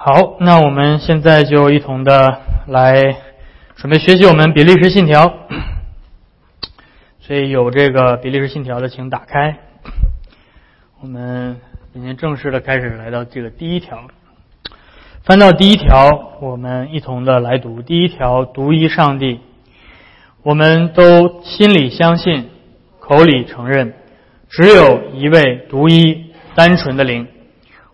[0.00, 3.16] 好，那我们现在就一同的来
[3.74, 5.34] 准备学习我们比利时信条。
[7.18, 9.58] 所以有这个比利时信条的，请打开。
[11.00, 11.56] 我们
[11.92, 14.06] 今天正式的开始来到这个第一条，
[15.24, 19.40] 翻到第一条，我们一同的来读第一条：独一上帝，
[20.44, 22.48] 我们都心里相信，
[23.00, 23.94] 口里承认，
[24.48, 27.26] 只有一位独一单纯的灵，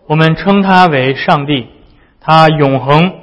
[0.05, 1.65] 我们称他为上帝，
[2.25, 3.19] 他永恒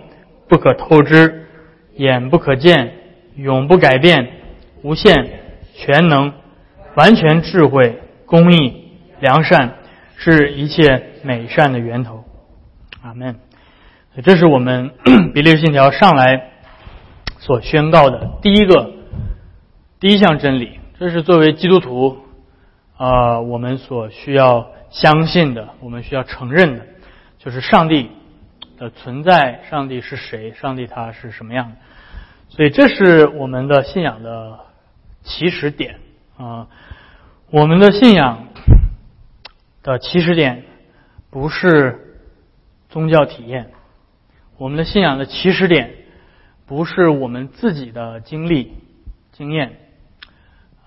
[0.48, 1.48] 不可透支，
[1.96, 2.94] 眼不可见，
[3.34, 4.28] 永不改变，
[4.82, 5.40] 无限。
[5.74, 6.32] 全能、
[6.94, 9.74] 完全智慧、公义、良善，
[10.14, 12.22] 是一切美善的源头。
[13.02, 13.34] 阿门。
[14.22, 14.92] 这是我们
[15.34, 16.52] 比利信条上来
[17.38, 18.92] 所宣告的第一个、
[19.98, 20.78] 第一项真理。
[21.00, 22.18] 这是作为基督徒
[22.96, 26.86] 啊，我们所需要相信的，我们需要承认的，
[27.40, 28.10] 就是上帝
[28.82, 29.62] 的存在。
[29.70, 30.52] 上帝是谁？
[30.54, 31.76] 上帝他是什么样的？
[32.48, 34.58] 所以，这是我们的信仰的。
[35.24, 36.00] 起始点
[36.36, 36.66] 啊，
[37.52, 38.48] 我们的信仰
[39.84, 40.64] 的起始点
[41.30, 42.18] 不是
[42.88, 43.70] 宗教体验，
[44.58, 45.94] 我们的信仰的起始点
[46.66, 48.72] 不是我们自己的经历
[49.30, 49.76] 经验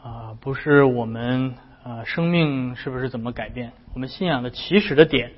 [0.04, 3.72] 啊，不是我们啊生命是不是怎么改变？
[3.94, 5.32] 我们信仰的起始的点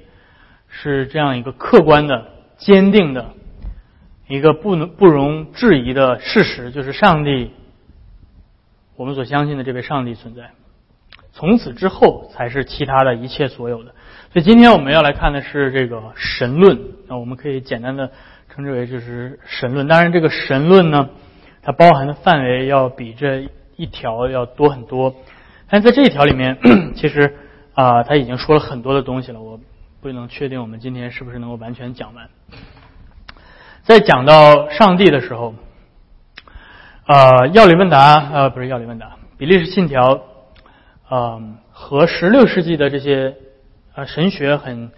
[0.67, 3.33] 是这样一个客观的、坚定的
[4.27, 7.51] 一个不能不容置疑的事实，就是上帝。
[8.95, 10.49] 我们所相信的这位上帝存在，
[11.31, 13.93] 从此之后才是其他的一切所有的。
[14.33, 18.11] 所以今天我们要来看的是这个神论那，我们可以简单的
[18.53, 19.87] 称之为就是神论。
[19.87, 21.09] 当然，这个神论呢，
[21.61, 25.13] 它包含的范围要比这一条要多很多。
[25.69, 26.57] 但在这一条里面，
[26.95, 27.35] 其实
[27.75, 29.39] 啊，他已经说了很多的东西了。
[29.39, 29.59] 我
[30.01, 32.29] 不能确定我们今天是不是能够完全讲完。
[33.83, 35.53] 在讲到上帝的时候。
[37.09, 40.23] 呃，药理问答，呃，不是药理问答，比利时信条，
[41.07, 41.41] 呃，
[41.71, 43.33] 和十六世纪的这些
[43.95, 44.91] 呃神学很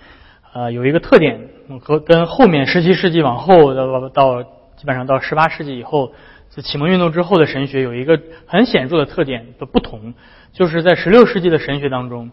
[0.51, 1.49] 呃有一个特点，
[1.79, 6.11] 和跟后面十七世纪往后到到基本上到十八世纪以后，
[6.49, 10.15] 自启蒙运动之后的神学有一个很显著的特点的不同，
[10.51, 12.31] 就是在十六世纪的神学当中，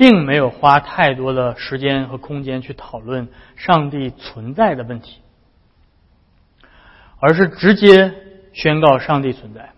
[0.00, 5.20] 并没有花太多的时间和空间去讨论上帝存在的问题，
[7.20, 8.14] 而是直接。
[8.52, 9.70] 宣告上帝存在，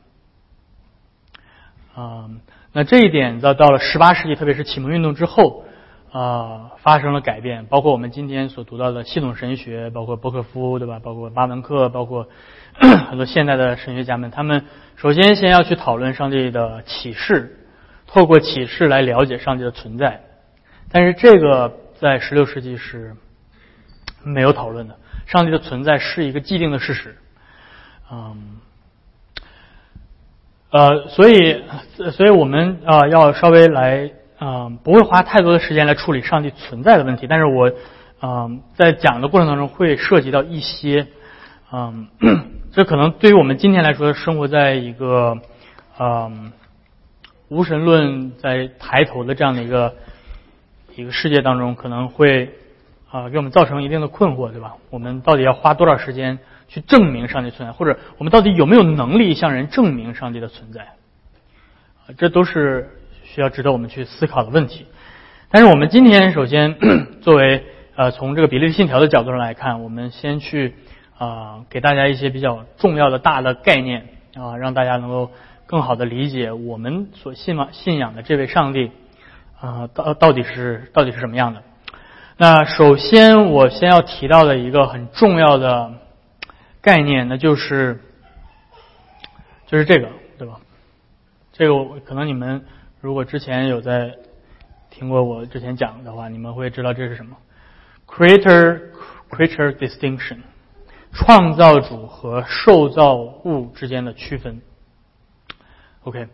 [1.94, 2.31] 啊，
[2.72, 5.65] 那这一点到到了十八世纪，特别是启蒙运动之后，
[6.10, 7.66] 啊，发生了改变。
[7.66, 11.00] 包括我们今天所读到的系统神学，包括伯克夫，对吧？
[11.00, 12.28] 包括巴门克，包括
[13.10, 14.65] 很多现代的神学家们，他们
[14.97, 17.62] 首先先要去讨论上帝的启示，
[18.12, 20.21] 透过启示来了解上帝的存在。
[20.91, 23.17] 但是这个在十六世纪是
[24.23, 24.97] 没有讨论的，
[25.27, 27.17] 上帝的存在是一个既定的事实。
[28.11, 28.59] 嗯，
[30.71, 31.65] 呃，所以，
[32.12, 37.27] 所以我们啊要稍微来啊，不会花太多的时间来处理上帝存在的问题。
[37.27, 37.72] 但是我
[38.21, 41.06] 啊在讲的过程当中会涉及到一些，
[41.72, 42.09] 嗯，
[42.72, 45.39] 这可能对于我们今天来说，生活在一个
[45.99, 46.53] 嗯
[47.53, 49.95] 无神论在抬头的这样的一个
[50.97, 52.51] 一个世界当中，可能会
[53.11, 54.77] 啊给我们造成一定的困惑，对吧？
[54.89, 56.39] 我们到底要花多少时间？
[56.69, 60.81] 去证明上帝存在，或者我们到底有没有能力向人证明上帝的存在？
[62.07, 62.89] 啊，这都是
[63.25, 64.87] 需要值得我们去思考的问题。
[65.51, 66.79] 但是我们今天首先
[67.21, 67.63] 作为
[67.95, 70.73] 呃从这个比利信条的角度上来看，我们先去
[71.19, 75.31] 啊给大家一些比较重要的大的概念啊，让大家能够
[75.67, 78.91] 更好的理解我们所信嘛信仰的这位上帝
[79.61, 81.62] 啊到到底是到底是什么样的。
[82.37, 85.95] 那首先我先要提到的一个很重要的。
[86.84, 88.01] 概念，那就是
[89.69, 90.59] 就是这个，对吧？
[91.53, 92.65] 这个我可能你们
[93.01, 94.17] 如果之前有在
[94.91, 97.37] 听过我之前讲的话，你们会知道这是什么
[98.09, 98.81] ：creator
[99.31, 100.39] creature distinction，
[101.13, 104.60] 创造主和受造物之间的区分。
[106.04, 106.28] OK，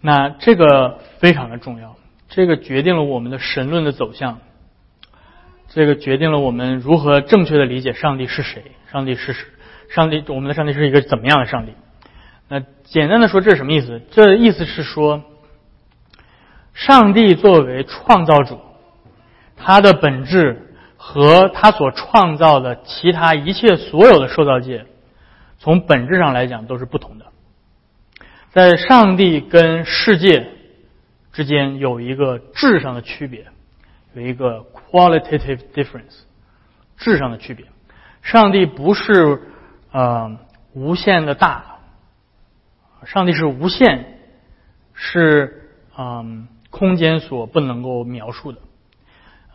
[0.00, 1.96] 那这个非常的重要，
[2.28, 4.40] 这个决定了我们的神论的走向，
[5.68, 9.34] 这个决定了我们如何正确的理解上帝是谁，上帝是。
[9.88, 11.72] 上帝，我们的上帝是一个怎么样的上帝？
[12.48, 14.02] 那简单的说，这是什么意思？
[14.10, 15.22] 这意思是说，
[16.74, 18.58] 上帝作为创造主，
[19.56, 24.86] 他的本质和他所创造的其他一切所有的受造界，
[25.58, 27.25] 从本质上来讲都是不同的。
[28.56, 30.48] 在上帝跟世界
[31.34, 33.48] 之间有一个质上的区别，
[34.14, 36.22] 有一个 qualitative difference，
[36.96, 37.66] 质上的区别。
[38.22, 39.42] 上帝不是
[39.92, 40.38] 呃
[40.72, 41.80] 无限的大，
[43.04, 44.20] 上帝是无限，
[44.94, 45.68] 是
[45.98, 48.58] 嗯空间所不能够描述的。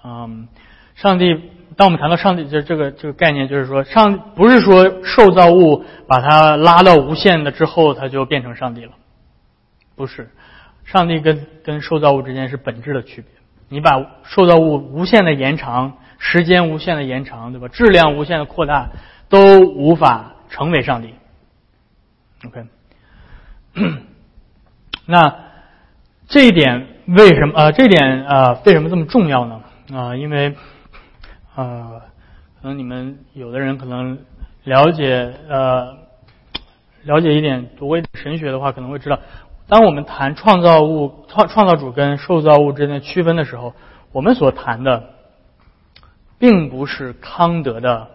[0.04, 0.48] 嗯，
[0.96, 1.36] 上帝，
[1.76, 8.92] 当我们谈到上帝这这个这个概念，就是说上不是说受造物把它拉到无限的之后，它就变成上帝了，
[9.96, 10.30] 不是。
[10.84, 13.32] 上帝跟跟受造物之间是本质的区别。
[13.70, 13.92] 你把
[14.24, 17.68] 受造物无限的延长，时间无限的延长，对吧？
[17.70, 18.90] 质量无限的扩大，
[19.30, 21.14] 都无法成为上帝。
[22.46, 22.66] OK，
[25.06, 25.36] 那
[26.28, 27.54] 这一点为什么？
[27.56, 29.62] 呃，这点呃为什么这么重要呢？
[29.94, 30.56] 啊，因为
[31.56, 32.02] 呃，
[32.62, 34.20] 可能你们有的人可能
[34.64, 35.98] 了解呃
[37.04, 39.20] 了解一点读过神学的话，可能会知道。
[39.68, 43.74] 当我们谈创造物、创创造主跟受造物之间的区分的时候，
[44.12, 45.10] 我们所谈的
[46.38, 48.10] 并不是康德的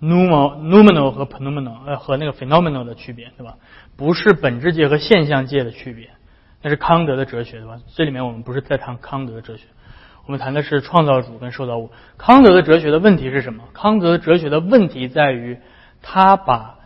[0.00, 3.56] noumenal 和 phenomenal 呃和那个 phenomenal 的区别，对吧？
[3.96, 6.10] 不是本质界和现象界的区别，
[6.60, 7.78] 那是康德的哲学，对吧？
[7.94, 9.64] 这里面我们不是在谈康德的哲学，
[10.26, 11.90] 我们谈的是创造主跟受造物。
[12.16, 13.64] 康德的哲学的问题是什么？
[13.72, 15.58] 康德哲学的问题在于
[16.00, 16.76] 他把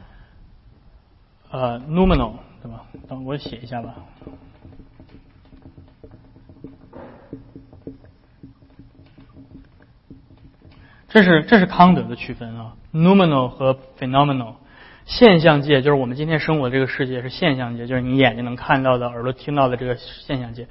[1.50, 2.82] 呃 noumenal 对吧？
[3.08, 3.94] 等我写一下吧。
[11.08, 14.54] 这是这是康德的区分啊，noumenal 和 phenomenal。
[15.06, 20.66] 现象界就是我们今天生活的这个世界是现象界，就是你眼睛能看到的、耳朵听到的这个现象界。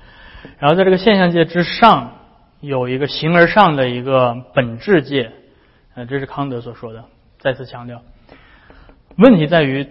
[0.60, 2.12] 然后在这个现象界之上，
[2.66, 5.32] 有一个形而上的一个本质界。
[5.94, 7.06] 呃，这是康德所说的。
[7.40, 8.02] 再次强调，
[9.18, 9.88] 问题在于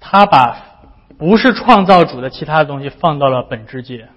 [0.00, 0.70] 他把。
[1.18, 4.08] 不是创造主的其他的东西放到了本质界，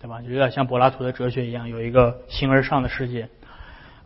[0.00, 0.22] 对吧？
[0.22, 3.28] 就有点像柏拉图的哲学一样，有一个形而上的世界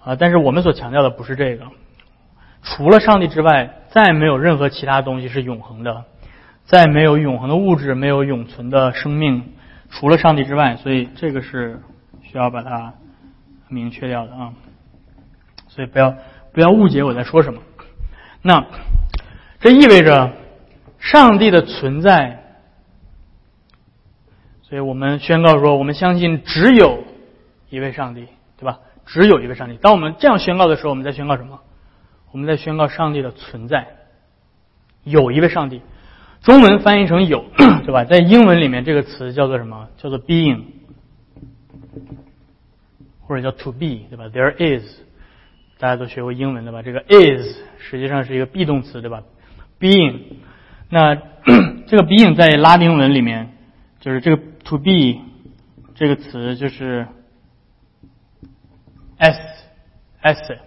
[0.02, 0.16] 啊。
[0.16, 1.66] 但是我们所强调的不是这个，
[2.62, 6.04] 除了上帝之外，再没有任何其他东西是永恒的，
[6.64, 9.52] 再没有永恒的物质，没有永存的生命，
[9.90, 10.74] 除了上帝之外。
[10.76, 11.80] 所以这个是
[12.24, 12.94] 需要把它
[13.72, 14.52] 明确掉的啊。
[15.68, 16.14] 所以不要
[16.52, 17.60] 不要误解我在说什么。
[18.42, 18.64] 那
[19.58, 20.32] 这意味着。
[21.04, 22.44] 上帝的存在，
[24.62, 27.02] 所以我们宣告说，我们相信只有
[27.70, 28.78] 一位上帝，对吧？
[29.04, 29.76] 只有一位上帝。
[29.78, 31.58] 当我们这样宣告的时候，我们在宣告什么？
[32.30, 33.88] 我们在宣告上帝的存在，
[35.02, 35.82] 有一位上帝。
[36.40, 37.46] 中文翻译成有，
[37.84, 38.04] 对吧？
[38.04, 39.88] 在英文里面，这个词叫做什么？
[39.96, 40.66] 叫做 being，
[43.32, 44.84] 或者叫 to be，对吧？There is，
[45.78, 46.82] 大家都学过英文的吧？
[46.82, 49.22] 这个 is 实际上是一个 be 动词，对吧
[49.80, 50.34] ？being。
[50.90, 51.14] 那
[51.88, 53.48] 这个 being 在拉丁文里面，
[54.00, 55.22] 就是这个 to be
[55.94, 57.06] 这个词就是
[59.16, 59.38] s
[60.20, 60.58] s，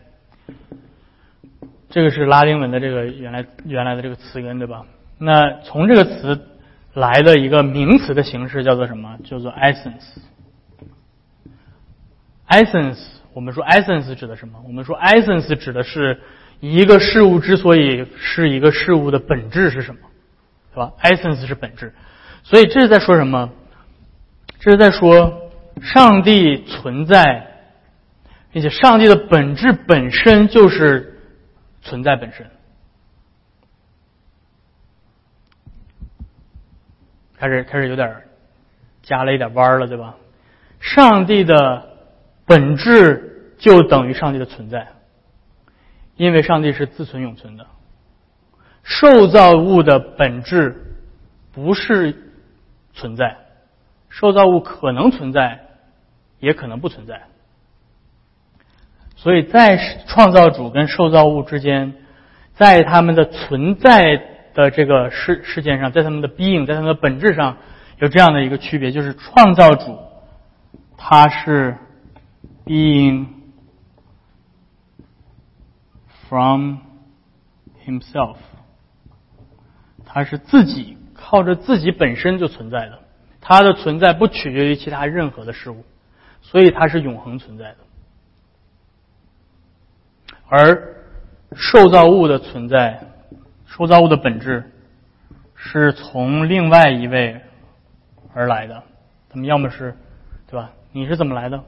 [1.92, 4.88] 这个是拉丁文的这个原来原来的这个词根对吧？
[5.20, 6.48] 那从这个词
[6.96, 9.20] 来的一个名词的形式叫做什么？
[9.24, 10.18] 叫做 essence。
[12.48, 13.00] Essence
[13.34, 14.60] 我们说 essence 指的什么？
[14.66, 16.22] 我们说 essence 指的是
[16.60, 20.02] 一个事物之所以是一个事物的本质是什么？
[20.72, 21.94] 是吧？essence 是本质，
[22.44, 23.50] 所以这是在说什么？
[24.60, 25.52] 这是在说
[25.82, 27.48] 上帝存在，
[28.52, 31.20] 并且上帝的本质本身就是
[31.82, 32.50] 存在本身。
[37.38, 38.24] 开始开始有点
[39.04, 40.16] 加了一点弯了，对吧？
[40.80, 41.95] 上帝的
[42.46, 44.88] 本质就等于上帝的存在，
[46.16, 47.66] 因为上帝是自存永存的。
[48.84, 50.76] 受造物的本质
[51.52, 52.16] 不是
[52.94, 53.36] 存在，
[54.10, 55.60] 受造物可能存在，
[56.40, 57.24] 也可能不存在。
[59.16, 61.96] 所以在创造主跟受造物之间，
[62.54, 64.22] 在他们的存在
[64.54, 67.58] 的这个事事件上，在他们的 being，在他们的本质上
[67.98, 69.98] 有这样的一个区别，就是创造主
[70.96, 71.76] 他是
[72.66, 73.28] being
[76.28, 76.78] from
[77.86, 78.38] himself。
[80.06, 83.00] 它是自己靠着自己本身就存在的，
[83.42, 85.84] 它的存在不取决于其他任何的事物，
[86.42, 87.78] 所以它是永恒存在的。
[90.48, 90.96] 而
[91.54, 93.02] 受造物的存在，
[93.66, 94.72] 受造物的本质
[95.56, 97.42] 是从另外一位
[98.34, 98.84] 而来的。
[99.30, 99.98] 他们要么是，
[100.48, 100.72] 对吧？
[100.92, 101.64] 你是怎么来的？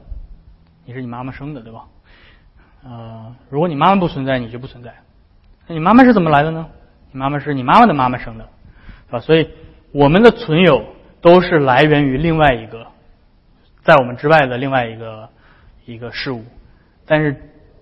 [0.88, 1.84] 你是你妈妈生的，对吧？
[2.82, 4.94] 呃，如果你妈妈不存在，你就不存在。
[5.66, 6.66] 那你妈妈是怎么来的呢？
[7.12, 8.48] 你妈妈是你妈妈的妈妈生的，
[9.10, 9.50] 啊，所以
[9.92, 10.82] 我们的存有
[11.20, 12.86] 都是来源于另外一个，
[13.82, 15.28] 在我们之外的另外一个
[15.84, 16.42] 一个事物。
[17.04, 17.36] 但是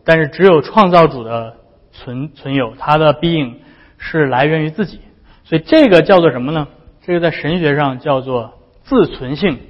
[0.04, 1.56] 但是只有创造主的
[1.92, 3.58] 存存有，他的 being
[3.98, 5.00] 是来源于自己，
[5.44, 6.66] 所以这个叫做什么呢？
[7.02, 9.60] 这个在神学上叫做自存性，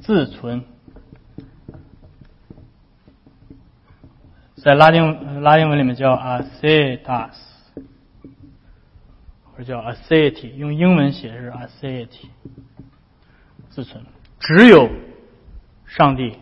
[0.00, 0.64] 自存，
[4.62, 7.32] 在拉丁拉丁文里面叫 acetas，
[9.50, 12.28] 或者叫 aceity，用英文写是 aceity，
[13.70, 14.04] 自存，
[14.38, 14.88] 只有
[15.84, 16.38] 上帝。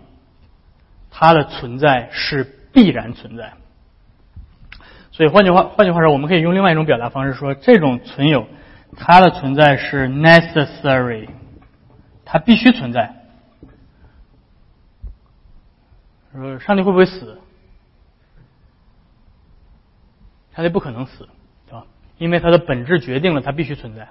[1.11, 3.55] 它的存在是必然存在，
[5.11, 8.47] 所以换句话换句话说，我们可以用另外一种表达方式说，这种存有，
[8.97, 11.29] 它的存在是 necessary，
[12.25, 13.17] 它必须存在。
[16.33, 17.40] 说上帝会不会死？
[20.61, 21.29] 上帝不可能死，
[21.67, 21.87] 对吧？
[22.19, 24.09] 因为它的本质决定了它必须存在。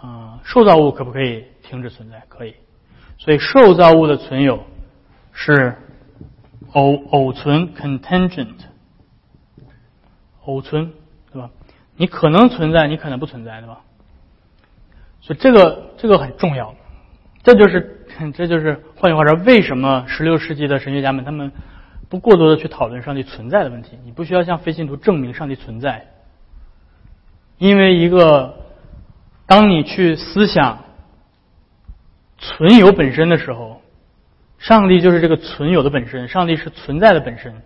[0.00, 2.22] 啊，受造物可不可以停止存在？
[2.28, 2.54] 可以。
[3.18, 4.64] 所以受造物的存有。
[5.36, 5.76] 是
[6.74, 8.54] 偶偶存 contingent，
[10.44, 10.92] 偶存
[11.32, 11.50] 对吧？
[11.96, 13.80] 你可能存在，你可能不存在，对吧？
[15.20, 16.72] 所以这个这个很重要，
[17.42, 21.50] 这就是 这就是换句话说，为什么十六世纪的神学家们他们
[22.08, 23.98] 不过多的去讨论上帝存在的问题？
[24.04, 26.06] 你不需要向非信徒证明上帝存在，
[27.58, 28.56] 因为一个
[29.46, 30.84] 当你去思想
[32.38, 33.80] 存有本身的时候。
[34.56, 37.60] 上帝就是这个存有的本身，上帝是存在的本身，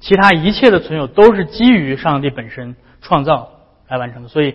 [0.00, 3.52] 其他一切的存有都是基于上帝本身创造
[3.88, 4.54] 来完成的，所以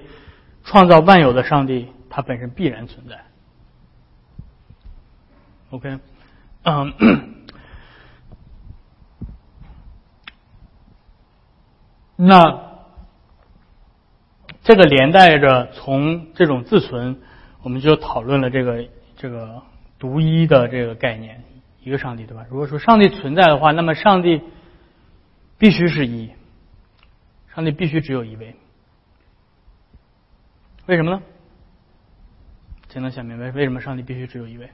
[0.64, 3.20] 创造万有的上帝，他本身必然存在。
[5.70, 6.00] OK，
[6.64, 6.94] 嗯，
[12.18, 12.84] 那
[14.64, 17.22] 这个连带着从这种自存，
[17.62, 19.64] 我们就讨论了这个这个。
[20.00, 21.44] 独一的这个概念，
[21.82, 22.46] 一个上帝，对吧？
[22.52, 24.44] 如果说上帝存在的话，那么上帝
[25.58, 26.30] 必须是一，
[27.56, 28.56] 上帝必须只有一位。
[30.86, 31.24] 为什么呢？
[32.90, 34.70] 谁能想明白为什么上帝必须只有一位？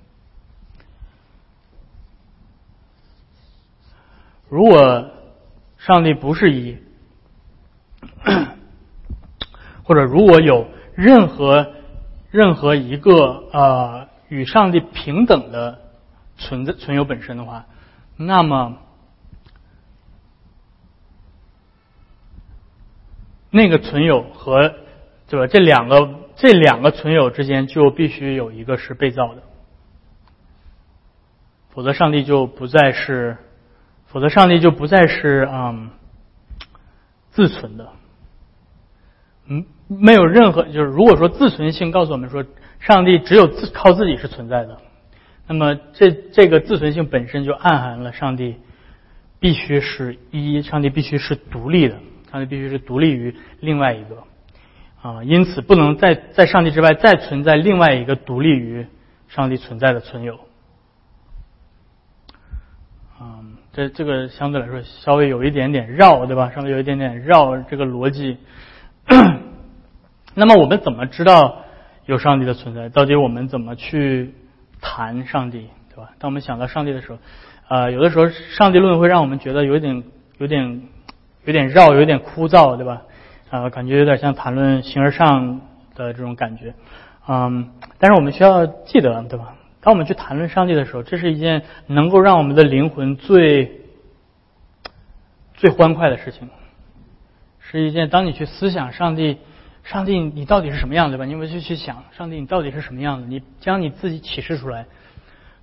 [4.49, 5.09] 如果
[5.77, 6.77] 上帝不是一，
[9.83, 11.73] 或者如果有任何
[12.31, 14.07] 任何一个呃。
[14.29, 15.79] 与上帝平等的
[16.37, 17.67] 存在存有本身的话，
[18.17, 18.77] 那么
[23.51, 24.73] 那个存有和
[25.27, 25.45] 对吧？
[25.45, 29.43] 这两个这两个存有之间就必须有一个是被造的，
[31.69, 33.37] 否则上帝就不再是，
[34.07, 35.91] 否则上帝就不再是嗯
[37.33, 37.89] 自存的，
[39.47, 42.45] 嗯，没有任何就是如果说自存性告诉我们说。
[42.79, 44.77] 上帝只有自靠自己是存在的，
[45.47, 48.57] 那么这这个自存性本身就暗含了上帝
[49.39, 51.97] 必须是一，上帝必须是独立的，
[52.29, 54.17] 上帝必须是独立于另外一个
[55.01, 58.85] 啊，因此不能在在上帝之外再存在另外一个独立于
[59.29, 60.37] 上帝存在的存有。
[63.21, 66.51] 嗯，这这个相对来说稍微有一点点绕，对吧？
[66.55, 68.37] 稍微有一点点绕这个逻辑。
[70.35, 71.57] 那么我们怎么知道？
[72.05, 74.33] 有上帝的存在，到底我们怎么去
[74.81, 76.09] 谈上帝，对吧？
[76.19, 77.17] 当我们想到上帝的时候，
[77.69, 80.03] 呃，有的时候上帝论会让我们觉得有点、
[80.37, 80.81] 有点、
[81.45, 83.03] 有点绕，有点枯燥，对吧？
[83.49, 85.61] 啊，感觉有点像谈论形而上
[85.95, 86.73] 的这种感觉，
[87.25, 87.69] 嗯。
[87.99, 89.55] 但是我们需要记得，对吧？
[89.83, 93.81] 当我们去谈论上帝的时候，这是一件能够让我们的灵魂最
[95.53, 96.49] 最欢快的事情，
[97.59, 99.37] 是一件当你去思想上帝。
[99.83, 101.25] 上帝，你到底是什么样子吧？
[101.25, 103.27] 你们去去想，上帝，你到底是什么样子？
[103.27, 104.85] 你将你自己启示出来。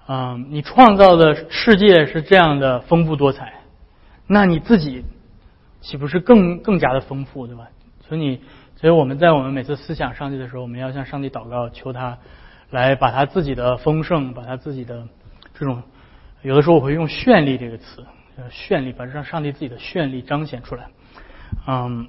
[0.09, 3.55] 嗯，你创造的世界是这样的丰富多彩，
[4.27, 5.03] 那你自己
[5.81, 7.69] 岂不是更更加的丰富，对吧？
[8.07, 8.41] 所以你，
[8.77, 12.19] 所以我们在我们每次思想上帝的时候，我们要向上帝祷告，求他
[12.71, 15.07] 来把他自己的丰盛，把他自己的
[15.55, 15.83] 这种，
[16.43, 18.05] 有的时候我会用绚丽这个词，
[18.51, 20.89] 绚丽，把让上帝自己的绚丽彰显出来。
[21.67, 22.09] 嗯，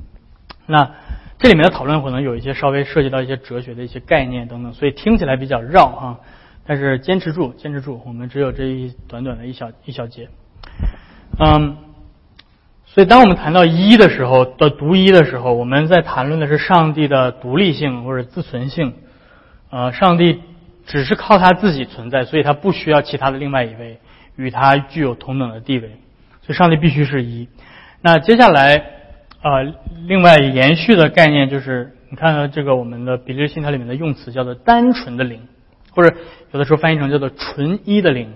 [0.66, 0.90] 那。
[1.38, 6.18] 这里面的讨论可能有一些稍微涉及到一些哲学的一些概念等等，所以听起来比较绕啊。
[6.66, 10.30] 但是坚持住，坚持住，我们只有这一短短的一小一小节。
[11.38, 11.76] 嗯，
[12.86, 18.94] 所以当我们谈到一的时候的独一的时候，我们在谈论的是上帝的独立性或者自存性。
[19.76, 20.40] 呃，上帝
[20.86, 24.00] 只是靠他自己存在，所以他不需要其他的另外一位
[24.36, 25.88] 与他具有同等的地位，
[26.40, 27.48] 所以上帝必须是一。
[28.00, 28.92] 那接下来。
[29.42, 29.62] 啊，
[30.08, 35.46] 另外延续的概念就是，你看到这个我们的比利信条里面的用词叫做“单纯的灵”，
[35.94, 36.16] 或者
[36.50, 38.32] 有的时候翻译成叫做“纯一的灵”。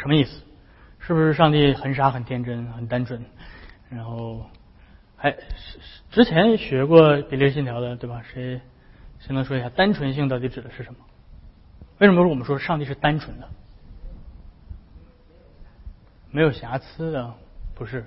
[0.00, 0.40] 什么意思？
[0.98, 3.22] 是不是上帝很傻、很天真、很单纯？
[3.90, 4.46] 然后
[5.16, 5.34] 还
[6.10, 8.22] 之前学过比例信条的，对吧？
[8.32, 8.60] 谁
[9.20, 11.00] 谁能说一下单纯性到底指的是什么？
[11.98, 13.48] 为什么我们说上帝是单纯的？
[16.30, 17.34] 没有瑕疵的？
[17.74, 18.04] 不是？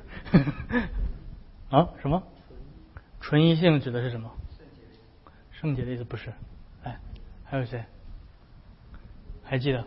[1.69, 1.89] 啊？
[2.01, 2.21] 什么？
[3.19, 4.31] 纯一性指的是什么？
[5.51, 6.31] 圣洁的意思不是？
[6.83, 6.97] 哎，
[7.43, 7.83] 还有谁？
[9.43, 9.83] 还记得？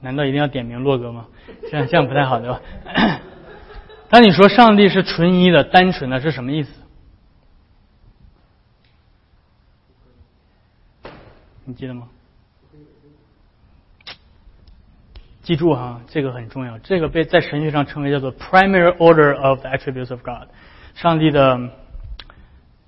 [0.00, 1.26] 难道一定要点名洛哥吗？
[1.70, 2.60] 这样这样不太好，对吧？
[4.10, 6.72] 当你说上帝是纯一的、单纯的，是什么意思？
[11.68, 12.08] 你记得吗？
[15.42, 16.78] 记住哈，这个很重要。
[16.78, 20.48] 这个被在神学上称为叫做 primary order of the attributes of God，
[20.94, 21.70] 上帝的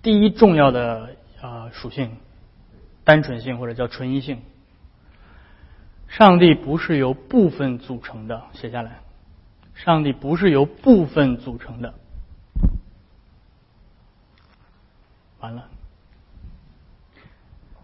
[0.00, 2.16] 第一重要的啊属性，
[3.04, 4.40] 单纯性或者叫纯一性。
[6.08, 9.00] 上帝不是由部分组成的，写下来。
[9.74, 11.92] 上帝不是由部分组成的。
[15.40, 15.68] 完了，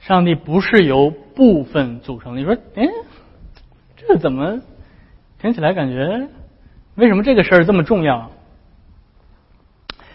[0.07, 2.41] 上帝不是由部分组成的。
[2.41, 2.87] 你说，哎，
[3.97, 4.61] 这怎么
[5.41, 6.29] 听起来感觉？
[6.95, 8.31] 为什么这个事儿这么重要？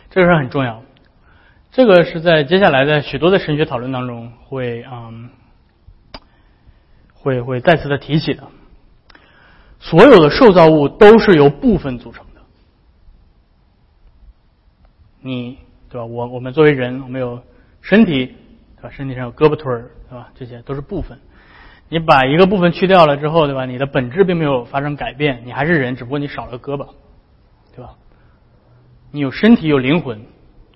[0.09, 0.81] 这个事儿很重要。
[1.71, 5.29] 这个是在接下来的许多的神学讨论当中会嗯。
[7.13, 8.47] 会会再次的提起的，
[9.79, 12.41] 所有的受造物都是由部分组成的。
[15.19, 16.05] 你对吧？
[16.05, 17.43] 我我们作为人，我们有
[17.81, 18.35] 身体，
[18.81, 18.89] 对吧？
[18.89, 20.29] 身体上有胳膊腿儿，对吧？
[20.33, 21.19] 这些都是部分。
[21.87, 23.65] 你把一个部分去掉了之后，对吧？
[23.65, 26.87] 你的本质并没有发生改变，你还是人，只不过你少了胳膊，
[27.75, 27.91] 对吧？
[29.11, 30.21] 你有身体有灵魂，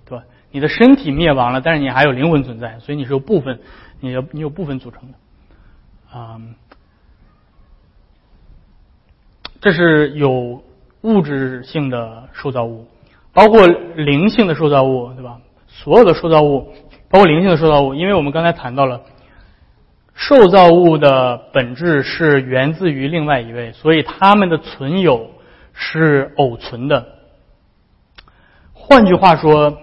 [0.05, 0.23] 对吧？
[0.51, 3.59] 你的身体灭亡了，但是你还有灵魂存在，所以你是由部分，
[3.99, 6.17] 你有你有部分组成的。
[6.17, 6.39] 啊，
[9.61, 10.63] 这是有
[11.01, 12.87] 物质性的塑造物，
[13.33, 15.39] 包括灵性的塑造物，对吧？
[15.67, 16.71] 所有的塑造物，
[17.09, 19.01] 包括灵性的受造物，因为我们刚才谈到了，
[20.13, 25.31] 受造物的本质是源自于另外一位，所以他们的存有
[25.73, 27.07] 是偶存的。
[28.73, 29.77] 换句话说，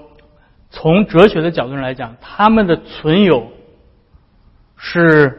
[0.70, 3.52] 从哲学的角度上来讲，他们的存有
[4.76, 5.38] 是。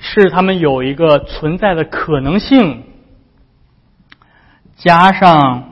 [0.00, 2.84] 是他们有一个存在的可能性，
[4.76, 5.67] 加上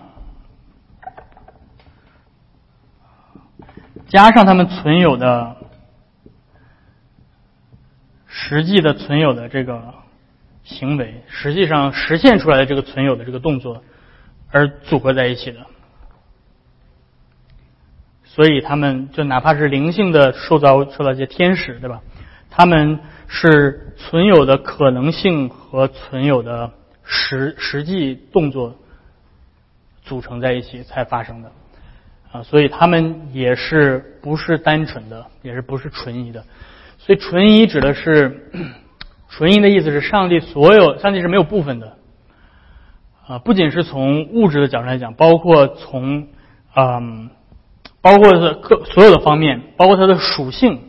[4.08, 5.56] 加上他们存有的
[8.26, 9.94] 实际的存有的这个
[10.64, 13.82] 行为，实际上实现出来的这个存有的这个动作，
[14.50, 15.60] 而组合在一起的。
[18.24, 22.00] 所以他们就哪怕是灵性的受到受到一些天使，对吧？
[22.50, 23.00] 他们。
[23.28, 28.76] 是存有的可能性和存有的实实际动作
[30.04, 31.50] 组成在一起才发生的
[32.36, 36.44] 啊，所以他们也是不是单纯的，也是不是纯一的。
[36.98, 38.50] 所以纯一指的是
[39.28, 41.96] 纯一的意思是上帝所有上帝是没有部分的
[43.26, 46.28] 啊，不仅是从物质的角度来讲，包括从
[46.74, 47.30] 嗯，
[48.00, 50.80] 包括的各所有的方面，包括它的属性。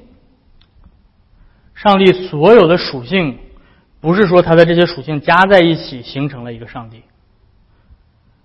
[1.76, 3.38] 上帝所有的属性，
[4.02, 7.04] 不是说它的这些属性加在一起形成了一个上帝，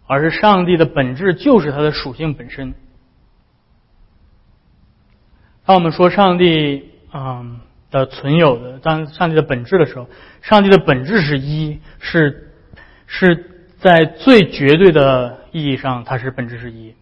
[0.07, 2.75] 而是上帝的本质就是它的属性本身。
[5.65, 10.09] 当我们说上帝嗯的存有的当上帝的本质的时候，
[10.41, 12.53] 上帝的本质是一，是
[13.07, 16.95] 是在最绝对的意义上，它是本质是一。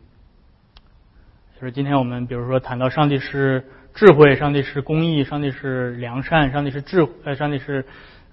[1.61, 3.65] 就是今天我们比如说谈到上帝是。
[3.93, 7.85] 智慧，上帝是公义，上帝是良善，上帝是智，呃，上帝是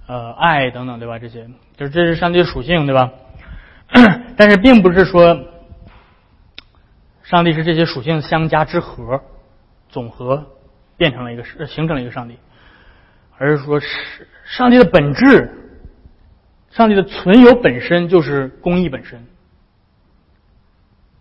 [0.05, 1.17] 呃爱等等，对吧？
[1.17, 3.11] 这些就是这是上帝的属性，对吧？
[4.37, 5.35] 但是并不是说
[7.23, 9.19] 上帝是这些属性相加之和，
[9.89, 10.45] 总和
[10.97, 12.37] 变成了一个形成了一个上帝，
[13.37, 13.87] 而是说是
[14.45, 15.51] 上帝的本质，
[16.69, 19.25] 上帝的存有本身就是公义本身，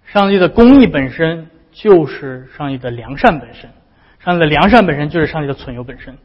[0.05, 3.71] 上帝的公义本身就是上帝的良善本身。
[4.19, 6.19] 上帝的良善本身就是上帝的存有本身，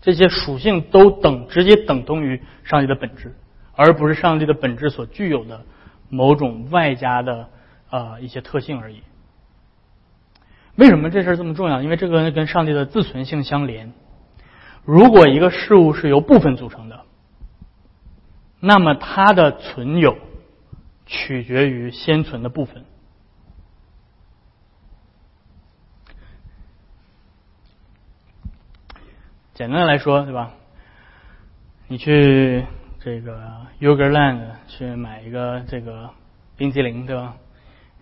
[0.00, 3.34] 这些属性都等直接等同于上帝的本质，
[3.74, 5.64] 而不是上帝的本质所具有的
[6.08, 7.48] 某种外加的
[7.90, 9.02] 啊一些特性而已。
[10.76, 11.82] 为什么这事儿这么重要？
[11.82, 13.92] 因为这个跟上帝的自存性相连。
[14.84, 17.04] 如果一个事物是由部分组成的，
[18.60, 20.18] 那么它的存有
[21.06, 22.84] 取决于先存的部分。
[29.54, 30.52] 简单的来说，对吧？
[31.86, 32.64] 你去
[32.98, 33.40] 这个
[33.80, 36.10] Yogurtland 去买一个这个
[36.56, 37.36] 冰激凌，对吧？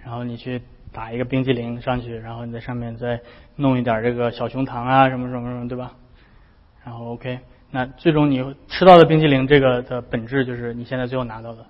[0.02, 3.20] 然后你去打一个冰激凌上去，然后你在上面再
[3.56, 5.92] 弄一点这个小熊糖啊，什么什么什么，对吧？
[6.84, 7.38] 然后 OK，
[7.70, 11.66] 那最终你吃到的冰激凌这个的本质就是你现在最后拿到的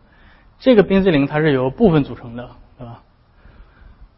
[0.58, 3.02] 这个冰激凌，它是由部分组成的，对吧？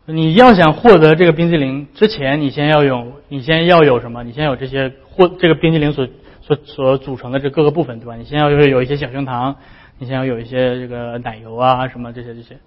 [0.06, 4.22] 你要想获得这个冰激凌之前，你先要有，你先要有什么？
[4.22, 6.06] 你先有这些或这个冰激凌所
[6.42, 8.16] 所所组成的这各个部分，对吧？
[8.16, 9.56] 你先要有有一些小熊糖，
[9.98, 12.58] 你先要有一些这个奶油啊什么这些这些，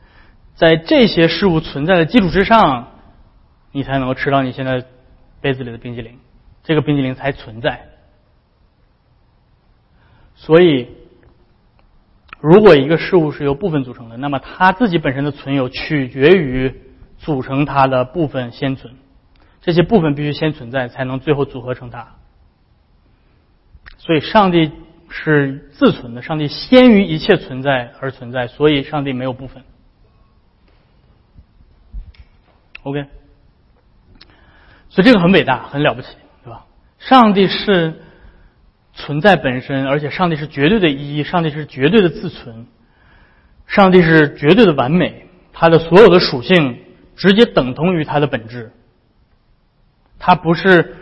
[0.58, 2.90] 在这些事物存在的基础之上，
[3.72, 4.84] 你才能够吃到你现在
[5.40, 6.20] 杯子里的冰激凌，
[6.64, 7.86] 这个冰激凌才存在。
[10.36, 10.90] 所以，
[12.42, 16.82] 如果一个事物是由部分组成的，那么它自己本身的存有取决于。
[17.20, 18.94] 组成它的部分先存，
[19.60, 22.10] 这些部分必须先存在，才能最后组合成它。
[23.98, 24.72] 所以，上帝
[25.10, 29.64] 是自存的，上帝先于一切存在而存在，所以上帝没有部分。
[32.88, 33.06] OK，
[34.90, 36.10] 所以这个很伟大，很了不起，
[36.44, 36.66] 对吧？
[37.00, 37.94] 上帝是
[38.94, 42.68] 存在本身，而且上帝是绝对的一，上帝是绝对的自存，
[43.66, 46.80] 上帝是绝对的完美，他的所有的属性。
[47.20, 48.72] 直接等同于它的本质，
[50.20, 50.98] 它不是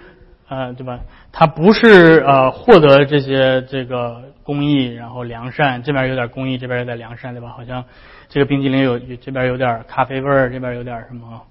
[0.47, 1.01] 呃对吧？
[1.33, 7.49] 它不是呃获得这些这个公益，然后良善，这边有点公益，这边有点良善，对吧？
[7.49, 7.83] 好像
[8.29, 11.41] 这个冰激凌有这边有点咖啡味儿，这边有点什么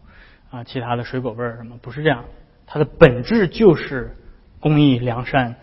[0.54, 1.76] 啊其他的水果味儿什么？
[1.82, 2.24] 不是这样，
[2.66, 4.14] 它的本质就是
[4.60, 5.56] 公益、良善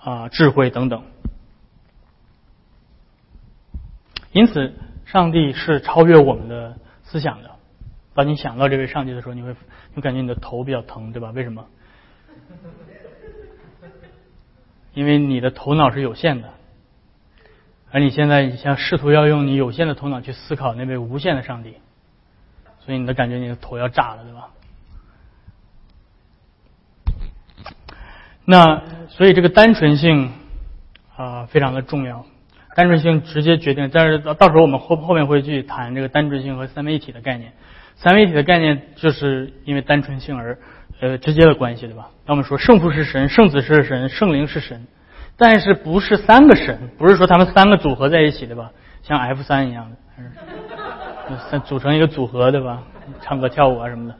[0.00, 1.02] 啊智慧等等。
[4.30, 4.74] 因此，
[5.06, 7.50] 上帝是超越我们的思想的。
[8.14, 9.56] 当你想到这位上帝的时候，你会
[9.94, 11.32] 你感觉你的头比较疼，对吧？
[11.32, 11.66] 为什么？
[14.94, 16.50] 因为你的头脑是有限的，
[17.90, 21.74] 而你现在你想试图要用你有限的头脑去思考那位无限的上帝，
[22.88, 24.48] 所以你的感觉你的头要炸了，对吧？
[28.46, 30.32] 那所以这个单纯性
[31.14, 32.24] 啊非常的重要，
[32.74, 37.52] 单纯性直接决定，但是到到时候我们后后面会去谈这个单纯性和三位一体的概念。
[37.96, 40.58] 三位一体的概念就是因为单纯性而
[40.98, 42.08] 呃直接的关系，对吧？
[42.24, 44.86] 那我们说圣父是神，圣子是神，圣灵是神，
[45.36, 48.72] 但是不是三个神，不是说他们三个组合在一起，对吧？
[49.02, 49.96] 像 F 三一样的，
[51.50, 52.82] 三组成一个组合，对吧？
[53.22, 54.14] 唱歌跳舞啊什么的，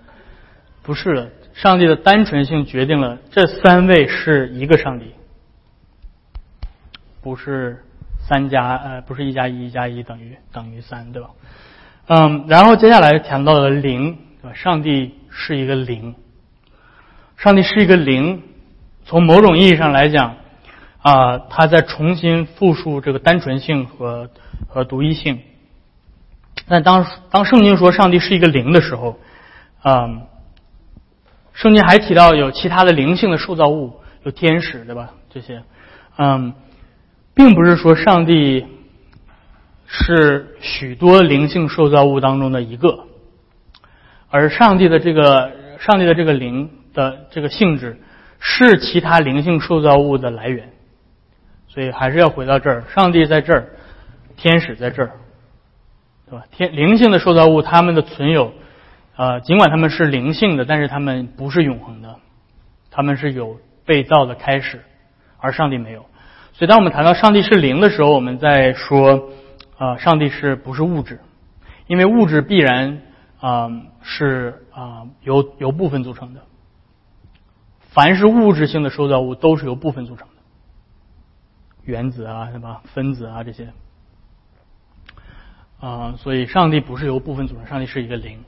[0.83, 1.31] 不是的。
[1.55, 5.12] 上帝的单纯性决定了这三位是一个上帝，
[7.21, 7.85] 不是
[8.21, 11.31] 三加呃不是一加一一加一等于等于三，对吧？
[12.07, 14.55] 嗯，然后接下来谈到了灵，对吧？
[14.55, 16.14] 上帝是一个灵，
[17.37, 18.42] 上帝是一个灵。
[19.05, 20.37] 从某种意义上来讲，
[21.03, 24.31] 啊，他在重新复述这个单纯性和
[24.68, 25.40] 和独一性。
[26.69, 29.19] 但当当圣经说上帝是一个灵的时候，
[29.83, 30.23] 嗯，
[31.53, 35.11] 圣经还提到有其他的灵性的受造物，有天使，对吧？
[35.31, 35.63] 这些，
[36.17, 36.53] 嗯，
[37.35, 38.67] 并不是说上帝。
[39.91, 43.07] 是许多灵性受造物当中的一个，
[44.29, 45.51] 而上帝的这个
[45.81, 47.99] 上帝的这个灵的这个性质
[48.39, 50.69] 是其他灵性受造物的来源，
[51.69, 53.67] 所以还是要回到这儿，上帝在这儿，
[54.37, 55.13] 天使在这儿，
[56.31, 56.45] 对吧？
[56.51, 58.53] 天灵性的受造物，他们的存有，
[59.17, 62.17] 呃，尽管他们是灵性的，但是他们不是永恒的，
[62.91, 64.85] 他们是有被造的开始，
[65.38, 66.07] 而上帝没有。
[66.53, 69.31] 所以，当我们谈到上帝是灵的时候，我们在说。
[69.79, 71.21] 啊，上帝是不是物质？
[71.87, 73.01] 因为物质必然
[73.38, 73.71] 啊
[74.03, 76.41] 是啊由由部分组成的。
[77.91, 80.35] 凡是物质性的受造物都是由部分组成的，
[81.85, 82.81] 原子啊，什么？
[82.93, 83.69] 分子啊这些。
[85.81, 88.45] 啊，所以上帝不是由部分组成，上帝是一个零。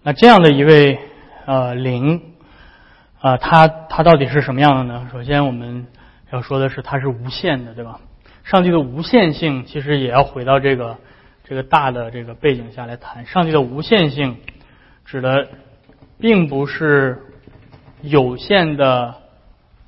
[0.01, 0.99] 那这样的一位
[1.45, 2.23] 呃零。
[3.21, 5.09] 啊，它它到底是什么样的呢？
[5.11, 5.87] 首先，我们
[6.31, 7.99] 要说的是，它是无限的，对吧？
[8.45, 10.97] 上帝的无限性其实也要回到这个
[11.43, 13.25] 这个大的这个背景下来谈。
[13.25, 14.37] 上帝的无限性
[15.03, 15.49] 指的
[16.17, 17.28] 并不是
[18.01, 19.15] 有限的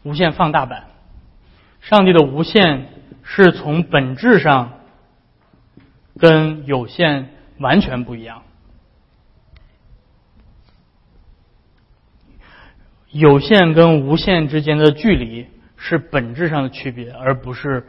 [0.04, 0.88] 无限放大版，
[1.80, 2.88] 上帝的无限
[3.24, 4.80] 是从本质上
[6.17, 8.43] 跟有限完全不一样。
[13.10, 17.88] 有限跟无限之间的距离是本质上的区别，而不是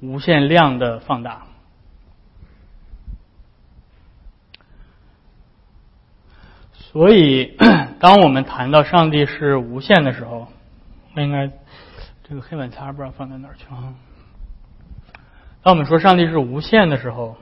[0.00, 1.42] 无限量的放大。
[6.92, 7.56] 所以，
[7.98, 10.46] 当我们谈到上帝是无限的时候，
[11.16, 11.50] 我应该
[12.22, 13.94] 这个黑板擦不知道放在哪儿去了。
[15.62, 17.34] 当我们说上帝是无限的时候，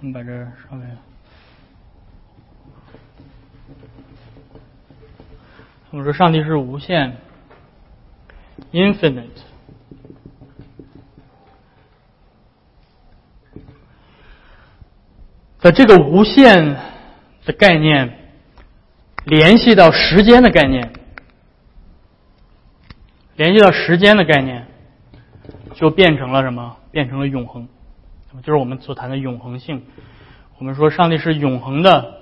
[0.00, 0.84] 我们把这稍微，
[5.90, 7.16] 我们说上帝是无限
[8.72, 9.28] ，infinite。
[15.58, 16.76] 在这个无限
[17.44, 18.18] 的概念，
[19.24, 20.92] 联系到时间的概念，
[23.36, 24.66] 联系到时间的概念，
[25.74, 26.76] 就变成了什么？
[26.90, 27.68] 变成了永恒，
[28.42, 29.84] 就是我们所谈的永恒性。
[30.58, 32.14] 我们说上帝是永恒的，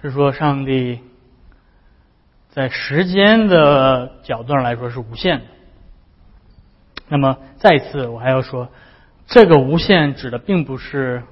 [0.00, 1.00] 是说上帝
[2.50, 5.44] 在时间的角度上来说是无限的。
[7.08, 8.68] 那么再一次，我还要说，
[9.26, 11.22] 这个无限指的并不是。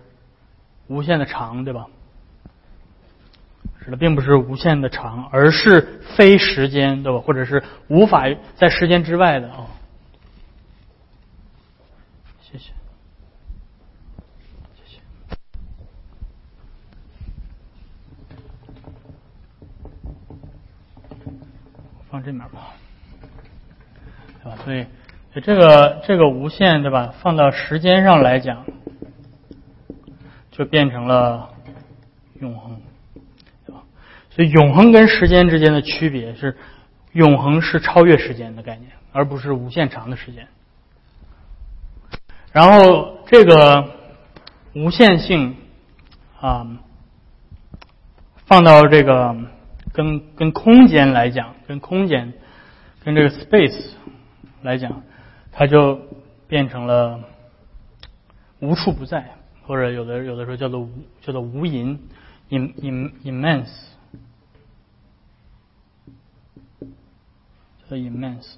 [0.89, 1.87] 无限的长，对吧？
[3.85, 7.19] 指的并不是无限的长，而是非时间，对吧？
[7.19, 9.67] 或者是无法在时间之外的哦。
[12.41, 12.73] 谢谢，
[14.75, 15.01] 谢谢。
[22.09, 22.75] 放这面吧，
[24.43, 24.57] 对吧？
[24.65, 24.87] 所以，
[25.43, 27.13] 这个这个无限，对吧？
[27.21, 28.65] 放到时间上来讲。
[30.55, 31.49] 就变成了
[32.39, 32.79] 永恒，
[34.35, 36.57] 所以永恒跟时间之间的区别是，
[37.13, 40.49] 永恒是超越时间的概念，而不是无限长的时间。
[42.53, 43.91] 然后这个
[44.75, 45.57] 无限性
[46.41, 46.67] 啊，
[48.47, 49.37] 放到这个
[49.93, 52.33] 跟跟空间来讲，跟空间
[53.05, 53.91] 跟这个 space
[54.63, 55.03] 来讲，
[55.51, 56.01] 它就
[56.49, 57.21] 变成了
[58.61, 59.33] 无处不在。
[59.65, 60.91] 或者有的有的时候叫做无
[61.21, 61.97] 叫做无垠
[62.51, 63.71] ，im im immense，
[67.93, 68.55] The immense。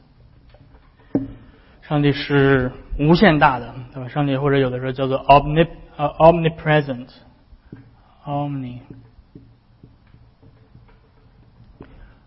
[1.82, 2.70] 上帝是
[3.00, 4.08] 无限大的，对吧？
[4.08, 8.78] 上帝或者有的时候叫做 omnip 呃 omnipresent，omni，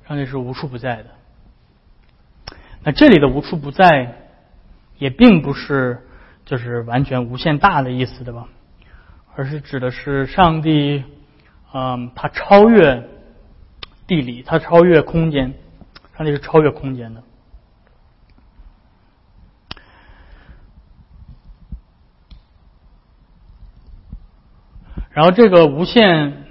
[0.05, 1.05] 上帝是无处不在的。
[2.83, 4.13] 那这里的无处不在，
[4.97, 6.05] 也并不是
[6.45, 8.49] 就是完全无限大的意思，对吧？
[9.33, 11.05] 而是指的是上帝，
[11.73, 13.07] 嗯，他超越
[14.07, 15.53] 地理，他超越空间，
[16.17, 17.23] 上帝是超越空间的。
[25.11, 26.45] 然后这个无限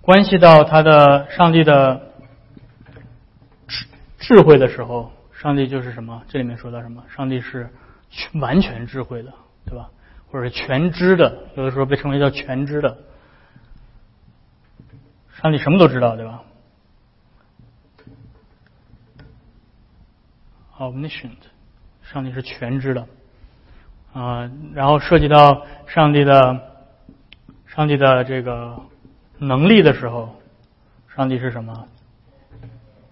[0.00, 2.12] 关系到他的上帝的
[3.66, 3.86] 智
[4.18, 6.22] 智慧的时候，上帝就是什么？
[6.28, 7.04] 这里面说到什么？
[7.14, 7.68] 上帝是
[8.34, 9.32] 完全智慧的，
[9.66, 9.90] 对吧？
[10.30, 12.96] 或者全知的，有的时候被称为叫全知的，
[15.40, 16.42] 上帝什么都知道，对吧
[20.78, 21.38] ？Omniscient，
[22.02, 23.06] 上帝是全知的
[24.12, 24.50] 啊。
[24.72, 26.60] 然后涉及到上帝的
[27.66, 28.80] 上帝的这个
[29.38, 30.40] 能力的时候，
[31.14, 31.88] 上帝是什么？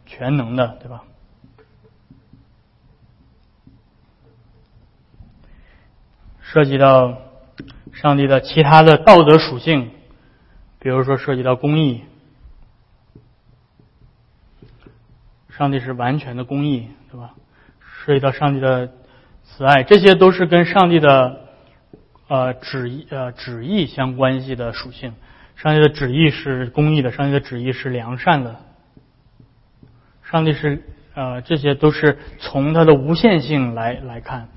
[0.07, 1.05] 全能的，对吧？
[6.41, 7.17] 涉及到
[7.95, 9.91] 上帝的其他的道德属性，
[10.79, 12.03] 比如说涉及到公义，
[15.49, 17.35] 上帝是完全的公义，对吧？
[18.05, 18.91] 涉及到上帝的
[19.45, 21.37] 慈爱，这些都是跟上帝的
[22.29, 25.15] 呃旨意呃旨意相关系的属性。
[25.55, 28.57] 上帝的旨意是公义的，上帝的旨意是良善的，
[30.29, 30.83] 上帝是
[31.15, 34.49] 呃这些都是从它的无限性来来看。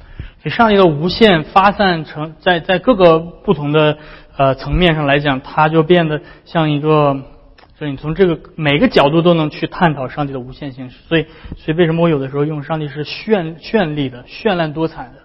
[0.41, 3.97] 所以上帝的无限发散成在在各个不同的
[4.37, 7.21] 呃层面上来讲，它就变得像一个，
[7.77, 10.89] 所以你从这个每个角度都能去探讨上帝的无限性。
[10.89, 15.23] 所以，所以为什么我有的时候用上帝是绚绚丽的、绚烂多彩的？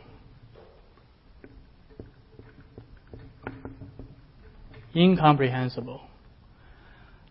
[4.92, 6.00] incomprehensible，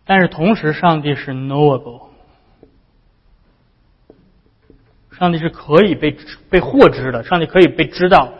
[0.06, 2.08] 但是同时，上帝是 knowable，
[5.12, 6.16] 上帝是可以被
[6.48, 8.32] 被获知的，上帝可以被知道，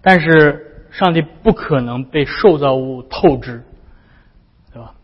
[0.00, 3.64] 但是上帝不可能被受造物透支，
[4.72, 4.94] 对吧？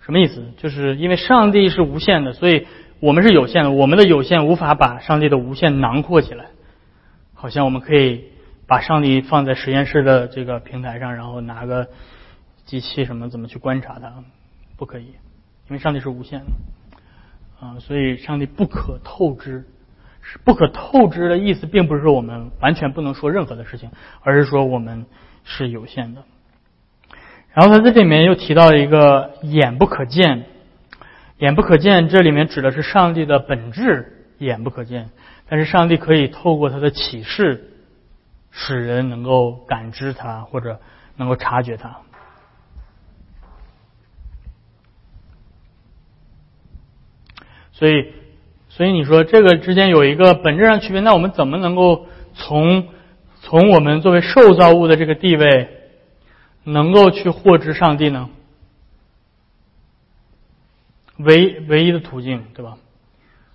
[0.00, 0.44] 什么意思？
[0.56, 2.66] 就是因为上帝是无限的，所以
[3.00, 6.46] 我们是有限的，我们的有限无法把上帝的无限囊括起来，
[7.34, 8.24] 好像我们可以
[8.66, 11.88] 把上帝放在实验室的这个平台上，然后拿个
[12.64, 14.12] 机器什么怎么去观察它，
[14.76, 15.06] 不可以，
[15.68, 16.46] 因为上帝是无限的。
[17.60, 19.66] 啊，所以上帝不可透支，
[20.44, 23.90] 不可透支的意思，并不是说我们完全不能说任何的事情，
[24.22, 25.06] 而是说我们
[25.44, 26.22] 是有限的。
[27.54, 30.44] 然后他这里面又提到了一个眼不可见，
[31.38, 35.10] 眼不可见，这里面指的是上帝的本质眼不可见，
[35.48, 37.72] 但是上帝可以透过他的启示，
[38.50, 40.80] 使人能够感知他或者
[41.16, 41.96] 能够察觉他。
[47.72, 48.12] 所以，
[48.78, 52.86] 所以你说这个之间有一个本质上区别，那我们怎么能够从
[53.40, 55.68] 从我们作为受造物的这个地位，
[56.62, 58.30] 能够去获知上帝呢？
[61.16, 62.78] 唯唯一的途径，对吧？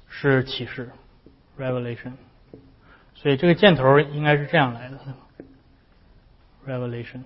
[0.09, 0.89] 是启示
[1.57, 2.11] ，revelation。
[3.15, 4.97] 所以这个箭头应该是这样来的
[6.67, 7.21] ，revelation。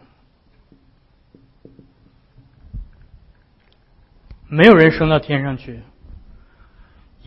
[4.47, 5.79] 没有人升到天上去。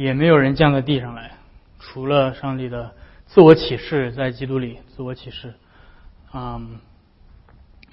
[0.00, 1.32] 也没有人降到地上来，
[1.78, 2.92] 除了上帝的
[3.26, 5.52] 自我启示，在基督里自我启示，
[6.32, 6.78] 嗯，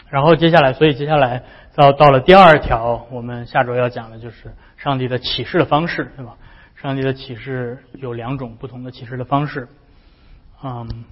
[0.08, 1.44] 然后接下来，所以接下来
[1.76, 6.38] 到到了第二条，我们下周要讲的就是上帝的启示的方式，对吧？
[6.76, 9.68] 上帝的启示有两种不同的启示的方式，
[10.64, 11.04] 嗯，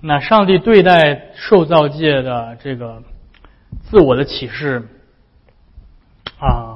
[0.00, 3.02] 那上帝对待受造界的这个
[3.82, 4.88] 自我的启示，
[6.38, 6.73] 啊。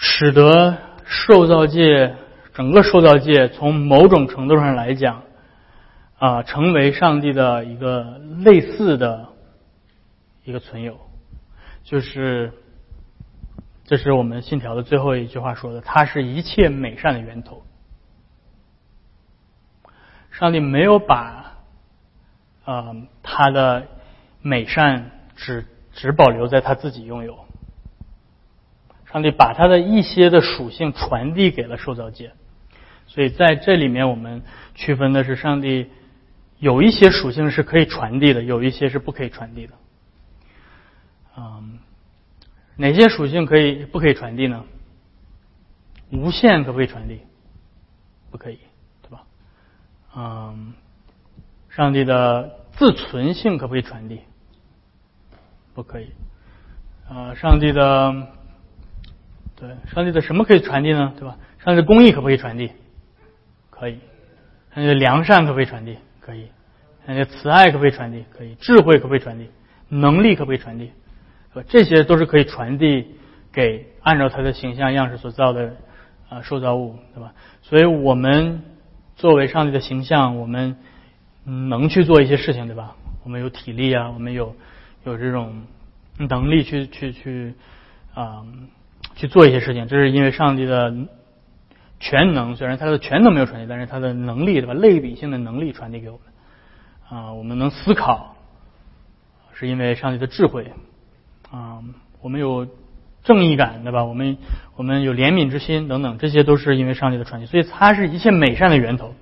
[0.00, 2.14] 使得受造界
[2.54, 5.24] 整个受造界从某种程度上来讲，
[6.18, 9.28] 啊，成为上帝的一个类似的
[10.44, 10.96] 一个存有，
[11.82, 12.52] 就是
[13.84, 17.64] 这是我们信条的最后一句话说的，它是一切美善的源头。
[20.30, 21.56] 上帝没有把
[22.64, 23.88] 啊他的
[24.42, 27.47] 美善只只保留在他自己拥有。
[29.10, 32.32] 上帝把他的一些的属性传递给了受造界，
[33.06, 34.42] 所以在这里面我们
[34.74, 35.88] 区分的是，上帝
[36.58, 39.72] 有一些属性是可以传递的，有一些是不可以传递的。
[41.38, 41.78] 嗯，
[42.76, 44.62] 哪些属性可以不可以传递呢？
[46.10, 47.22] 无限可不可以传递？
[48.30, 48.58] 不可以，
[49.00, 49.24] 对吧？
[50.14, 50.74] 嗯，
[51.70, 54.20] 上帝的自存性可不可以传递？
[55.74, 56.10] 不可以。
[57.08, 58.34] 呃，上帝的。
[59.58, 61.12] 对，上帝的什么可以传递呢？
[61.18, 61.36] 对吧？
[61.58, 62.70] 上帝的公义可不可以传递？
[63.70, 63.98] 可以。
[64.72, 65.98] 上帝的良善可不可以传递？
[66.20, 66.48] 可以。
[67.04, 68.24] 上帝的慈爱可不可以传递？
[68.30, 68.54] 可以。
[68.60, 69.48] 智慧可不可以传递？
[69.88, 70.92] 能力可不可以传递？
[71.66, 73.16] 这些都是可以传递
[73.52, 75.74] 给按照他的形象样式所造的
[76.28, 77.32] 啊受造物，对吧？
[77.62, 78.62] 所以我们
[79.16, 80.76] 作为上帝的形象，我们
[81.44, 82.94] 能去做一些事情，对吧？
[83.24, 84.54] 我们有体力啊，我们有
[85.04, 85.62] 有这种
[86.18, 87.54] 能力去去去
[88.14, 88.46] 啊。
[89.18, 90.94] 去做一些事情，这是因为上帝的
[91.98, 94.74] 全能，虽然他的全能没有传递，但是他的能力，对吧？
[94.74, 96.26] 类比性的能力传递给我们
[97.10, 98.36] 啊，我们能思考，
[99.52, 100.72] 是因为上帝的智慧
[101.50, 101.82] 啊，
[102.22, 102.68] 我们有
[103.24, 104.04] 正义感，对吧？
[104.04, 104.36] 我们
[104.76, 109.14] 我们有怜悯之心等等，这些都是因为上帝的传递，所以它是一切美善的源头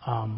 [0.00, 0.28] 啊。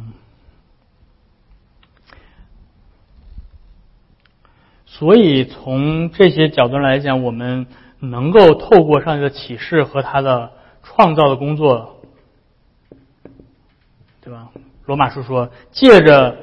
[5.03, 7.67] 所以从这些角度来讲，我们
[7.99, 10.53] 能够透过上帝的启示和他的
[10.85, 11.97] 创造的工作，
[14.21, 14.49] 对吧？
[14.87, 16.37] 罗马书说，借着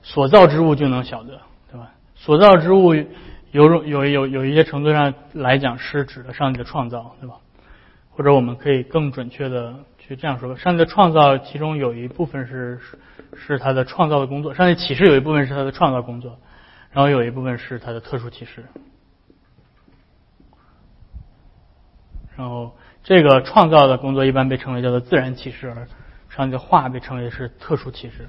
[0.00, 1.90] 所造之物就能晓得，对吧？
[2.14, 2.94] 所造之物
[3.50, 7.34] 有种有有有一些程度上来讲是指的上帝的创造，对吧？
[8.12, 12.78] 或者我们可以更准确的去这样说吧：上帝的创造其中有一部分是
[13.34, 16.38] 是他的创造的工作，上帝启示有一部分是他的创造工作。
[16.94, 18.64] 然后有一部分是他的特殊启示，
[22.36, 25.88] 然后这个创造的工作一般被称为叫做自然启示，而
[26.28, 28.28] 上帝的话被称为是特殊启示。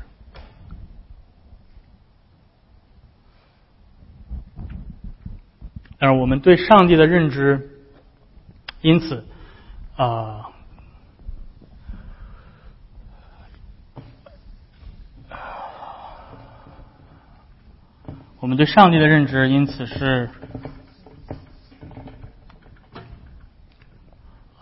[5.99, 7.69] 但是我们对上帝的认知，
[8.81, 9.23] 因此
[9.95, 10.49] 啊。
[18.45, 20.29] 我们对上帝的认知，因此是，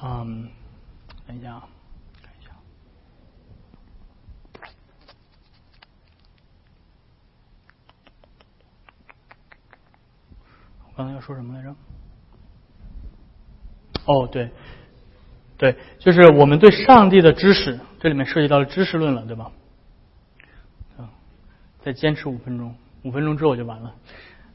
[0.01, 0.49] 嗯，
[1.27, 1.67] 等一下啊，
[2.21, 2.51] 看一下。
[10.87, 11.75] 我刚才要说什么来着？
[14.05, 14.49] 哦，对，
[15.57, 19.51] 对，就是我们对上帝的知识，这里面涉及到了知识论了，对吧？
[21.81, 22.73] 再坚持五分钟，
[23.03, 23.95] 五分钟之后我就完了。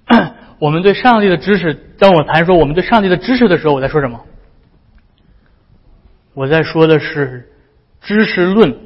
[0.58, 4.24] 我们对上帝的知识，当我谈说我们对上帝的知识的时候，我在说什么？
[6.34, 7.52] 我在说的是
[8.00, 8.78] 知识论，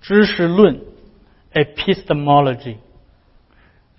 [0.00, 0.80] 知识论
[1.52, 2.76] ，epistemology。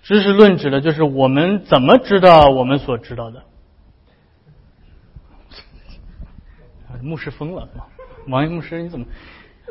[0.02, 3.44] 知识论指的就是我们怎么知道我们所知道的。
[7.00, 7.68] 牧师疯了，
[8.28, 9.06] 王牧师，你怎么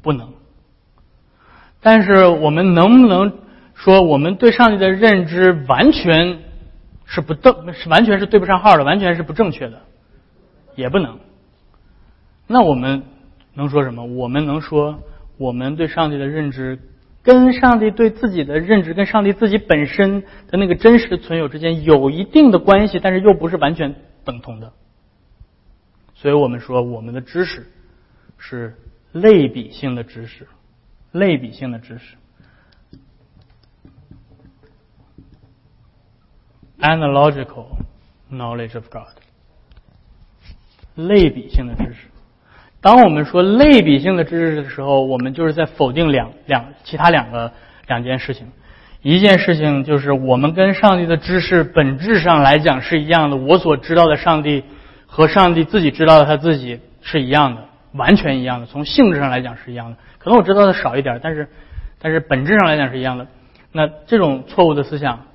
[0.00, 0.32] 不能。
[1.82, 3.32] 但是我们能不能
[3.74, 6.38] 说我们对上帝的认知完全
[7.04, 9.80] 是不正，是完全是对不上号的，完全是不正确的？
[10.76, 11.18] 也不能。
[12.46, 13.02] 那我们
[13.54, 14.04] 能说什么？
[14.04, 15.00] 我们能说
[15.36, 16.78] 我们对上帝的认知
[17.24, 24.72] 跟上帝对自己的认知，跟上帝自己本身的那个真实存有之间有一定的关系，但是又不是完全等同的。
[26.24, 27.66] 所以我们说，我们的知识
[28.38, 28.74] 是
[29.12, 30.48] 类比性的知识，
[31.12, 32.16] 类比性的知识
[36.80, 37.66] ，analogical
[38.32, 39.12] knowledge of God，
[40.94, 42.08] 类比性的知识。
[42.80, 47.52] 当我们说类比性的知识的时候，我们就是在否定两两其他两个
[47.86, 48.50] 两件事情。
[49.02, 54.64] 一件事情就是我们跟上帝的知识本质上来讲是一样的，我所知道的上帝。
[55.14, 58.66] 和上帝自己知道的他自己是一样的，完全一样的。
[58.66, 61.48] 从性质上来讲是一样的，可能我知道的少一点，但是，
[62.00, 63.28] 但是本质上来讲是一样的。
[63.70, 65.26] 那这种错误的思想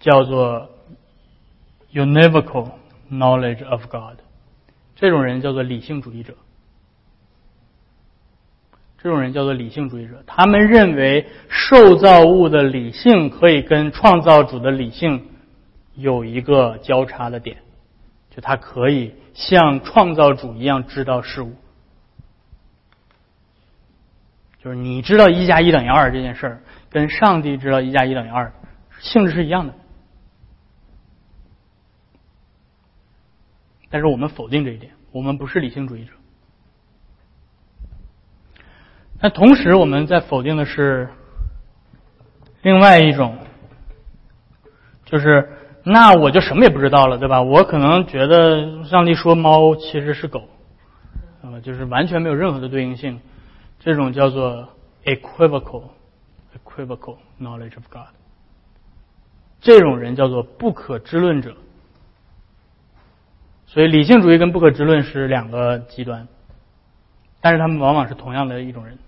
[0.00, 0.70] 叫做
[1.94, 2.70] univocal
[3.12, 4.18] knowledge of God，
[4.96, 6.34] 这种人叫做理性主义者。
[9.00, 15.28] 这种人叫做理性主义者，他们认为受造物的理性可以跟创造主的理性
[15.94, 17.58] 有一个交叉的点。
[18.30, 21.56] 就他可以像创造主一样知道事物，
[24.62, 28.52] 就是你知道一加一等于二这件事儿，跟上帝知道一加一等于二
[29.00, 29.74] 性质是一样的。
[33.88, 36.12] 但是我们否定这一点，我们不是理性主义者。
[39.20, 41.10] 但同时，我们在否定的是
[42.62, 43.36] 另外一种，
[45.04, 45.56] 就是。
[45.82, 47.40] 那我就什么也不知道了，对吧？
[47.42, 50.48] 我可能觉得上帝说猫其实是狗，
[51.42, 53.20] 啊，就是完全没有任何的对应性。
[53.78, 54.68] 这种叫做
[55.04, 55.84] equivocal
[56.54, 58.14] equivocal knowledge of God。
[59.60, 61.56] 这种人叫做不可知论者。
[63.66, 66.28] 所以理性主义跟不可知论是两个极端，
[67.40, 68.98] 但是他们往往是同样的一种人。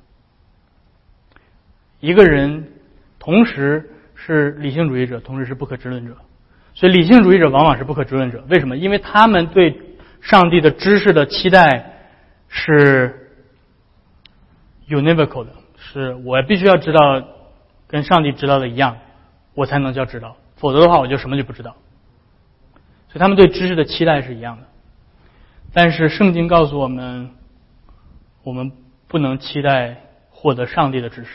[2.01, 2.73] 一个人
[3.19, 6.17] 同时是理性主义者，同时是不可知论者。
[6.75, 8.43] 所以，理性主义者往往是不可知论者。
[8.49, 8.77] 为什么？
[8.77, 9.79] 因为他们对
[10.21, 11.93] 上帝的知识的期待
[12.49, 13.31] 是
[14.89, 17.23] univocal 的，是我必须要知道
[17.87, 18.97] 跟上帝知道的一样，
[19.55, 21.77] 我才能叫知道，否则的话，我就什么就不知道。
[23.09, 24.63] 所以，他们对知识的期待是一样的。
[25.75, 27.31] 但是，圣经告诉我们，
[28.43, 28.73] 我们
[29.09, 29.97] 不能期待
[30.31, 31.31] 获得上帝的知识。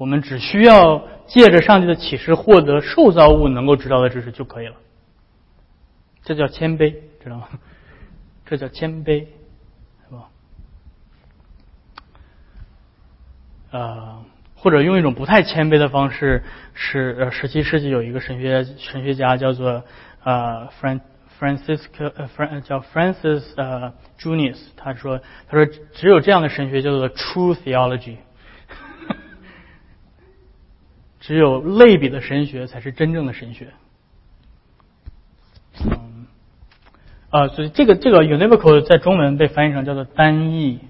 [0.00, 4.76] 我们只需要借着上帝的启示获得受造物能够知道的知识就可以了。
[6.22, 7.48] 这叫谦卑，知道吗？
[8.46, 9.26] 这叫谦卑，
[10.08, 10.28] 是吧？
[13.72, 14.24] 呃，
[14.54, 16.42] 或者用一种不太谦卑的方式，
[16.72, 19.84] 是呃，十七世纪有一个神学神学家叫做
[20.24, 21.00] 呃 Fran
[21.38, 28.16] Francis 呃 Fran 叫 Francis 呃 Junius，他说他说只有这样的神学叫做 True Theology，
[31.30, 33.68] 只有类比的神学才是真正的神学。
[35.84, 36.26] 嗯，
[37.30, 40.80] 啊，所以这个这个 univocal 在中文被翻译成叫做单义。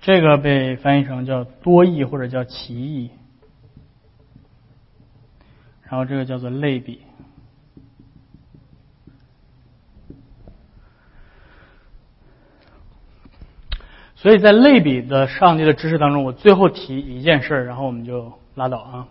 [0.00, 3.10] 这个被翻译成叫多义或者叫奇义，
[5.82, 7.00] 然后这个叫做类比。
[14.14, 19.08] 所以在类比的上帝的知识当中，我最后提一件事儿，然后我们就拉倒啊。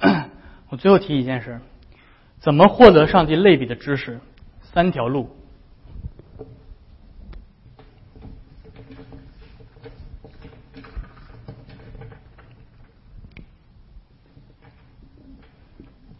[0.70, 1.60] 我最后提一件事，
[2.38, 4.20] 怎么获得上帝类比的知识？
[4.62, 5.34] 三条路。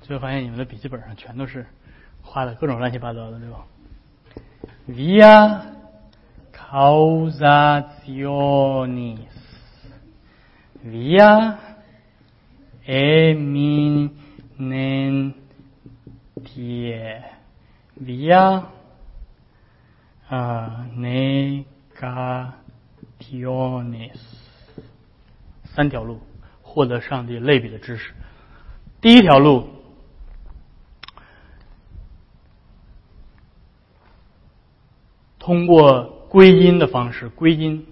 [0.01, 1.66] 最后发现你们的笔记本上全都是
[2.22, 3.66] 画的各种乱七八糟的，对吧
[4.89, 5.61] ？Via
[6.51, 9.18] causationis,
[12.89, 14.11] eminentia
[17.95, 18.64] via
[23.20, 24.18] negationis，
[25.64, 26.20] 三条路
[26.62, 28.14] 获得上帝类比的知识。
[29.03, 29.68] 第一条路。
[35.39, 37.86] 通过归因的方式，归因，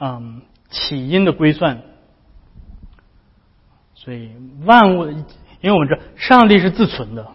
[0.00, 1.82] 嗯，起因的归算，
[4.00, 4.30] 所以
[4.64, 5.24] 万物，因
[5.64, 7.26] 为我们知道上帝是自存的，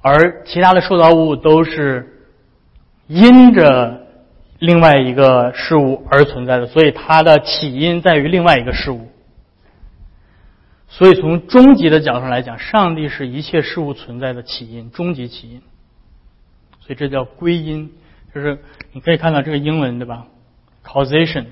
[0.00, 2.26] 而其他的受造物都是
[3.08, 4.06] 因着
[4.58, 9.06] 另外一个事物而存在的，所以它的起因在于另外一个事物。
[10.88, 15.62] 所以从终极的角度上来讲，上帝是一切事物存在的起因，终极起因。
[16.80, 17.92] 所以这叫归因，
[18.34, 18.58] 就是
[18.92, 20.26] 你可以看到这个英文对吧
[20.82, 21.44] ？causation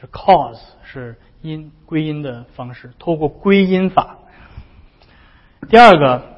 [0.00, 4.18] 就 cause 是因归因的方式，透过归因法。
[5.68, 6.36] 第二个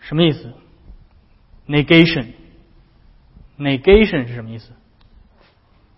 [0.00, 0.52] 什么意思
[1.68, 4.72] ？negation，negation 是什么意思？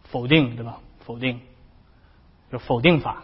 [0.05, 0.81] 否定，对吧？
[1.01, 1.41] 否定，
[2.53, 3.23] 就否定法，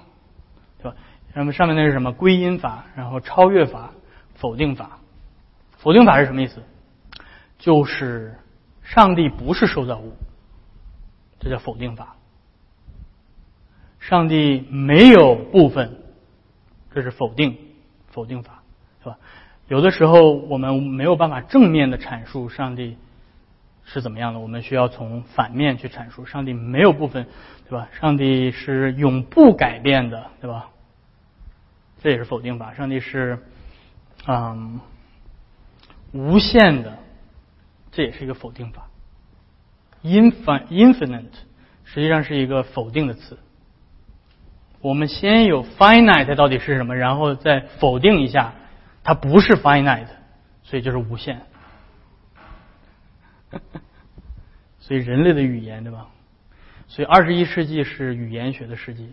[0.78, 0.96] 对吧？
[1.34, 2.12] 那么上面那是什么？
[2.12, 3.90] 归因法，然后超越法，
[4.34, 4.98] 否定法。
[5.82, 6.62] 否定法是什么意思？
[7.58, 8.36] 就是
[8.82, 10.12] 上帝不是受造物，
[11.40, 12.14] 这叫否定法。
[13.98, 15.96] 上帝没有部分，
[16.94, 17.58] 这是否定
[18.08, 18.62] 否定法，
[19.02, 19.18] 是吧？
[19.66, 22.96] 有的时候我们没有办法正面的阐述上帝
[23.84, 27.26] 是怎么样的，我们需要从反面去阐述上帝没有部分，
[27.68, 27.88] 对吧？
[27.92, 30.68] 上帝是永不改变的，对吧？
[32.00, 32.72] 这也是否定法。
[32.72, 33.36] 上帝是，
[34.28, 34.80] 嗯。
[36.12, 36.98] 无限的，
[37.90, 38.88] 这也是一个否定法。
[40.02, 41.26] infin infinite
[41.84, 43.38] 实际上是一个否定的词。
[44.80, 48.52] 我们先有 finite 到底是什么，然后再否定一下，
[49.04, 50.08] 它不是 finite，
[50.64, 51.42] 所以就是无限。
[54.80, 56.08] 所以人类的语言，对吧？
[56.88, 59.12] 所以二十一世纪是语言学的世纪。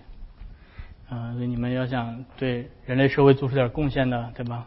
[1.12, 4.66] 嗯，所以你们要想对人类社会做出点贡献的，对吧？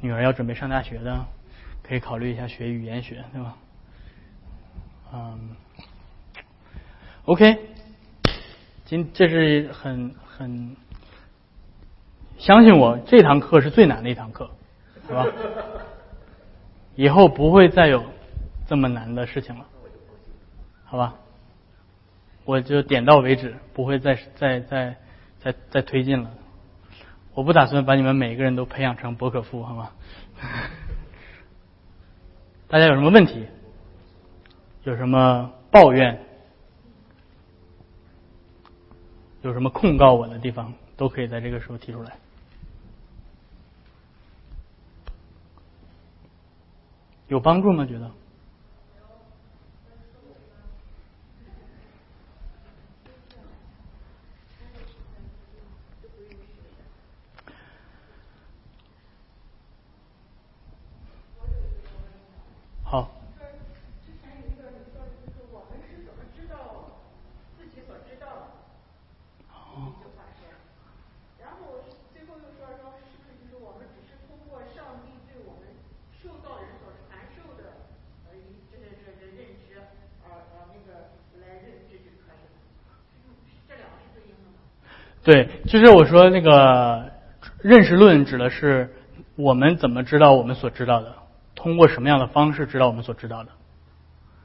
[0.00, 1.26] 女儿要准备上大学的。
[1.88, 3.56] 可以考虑一下学语言学，对吧？
[5.10, 5.56] 嗯
[7.24, 7.58] ，OK，
[8.84, 10.76] 今这是很很
[12.36, 14.50] 相信我，这堂课是最难的一堂课，
[15.06, 15.24] 是吧？
[16.94, 18.04] 以后不会再有
[18.66, 19.64] 这么难的事情了。
[20.84, 21.14] 好吧？
[22.44, 24.96] 我就点到为止，不会再再再
[25.40, 26.30] 再再推进了。
[27.32, 29.90] 我不打算把你们每个人都培养成博可夫，好吗？
[32.68, 33.46] 大家有什么问题？
[34.84, 36.22] 有什么抱怨？
[39.42, 42.18] 有什么控告我的地方，都可以在这个时候提出来。
[47.28, 47.86] 有帮助吗？
[47.86, 48.10] 觉得？
[62.88, 63.04] 好。
[64.00, 66.88] 之前有一个你说就是我们是怎么知道
[67.60, 68.48] 自己所知道
[69.44, 69.52] 的？
[69.76, 70.48] 一句话说，
[71.36, 71.84] 然后
[72.16, 75.68] 最后又说说是不是就是我们只是通过上帝对我们
[76.16, 77.76] 受造人所传授的
[78.24, 79.76] 呃一这这这认知
[80.24, 81.12] 呃呃那个
[81.44, 82.56] 来认知就可以了？
[83.68, 84.64] 这两个是对应的吗？
[85.20, 87.04] 对，就是我说那个
[87.60, 88.88] 认识论指的是
[89.36, 91.14] 我们怎么知道我们所知道的，
[91.58, 93.50] 通过什么样的方式知道我们所知道的，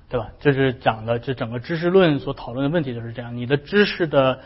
[0.10, 0.32] 对吧？
[0.40, 4.40] 这是讲的这整个知识论所讨论的问题就是这样，你的知识的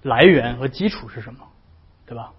[0.00, 1.40] 来源和基础是什么，
[2.06, 2.30] 对吧？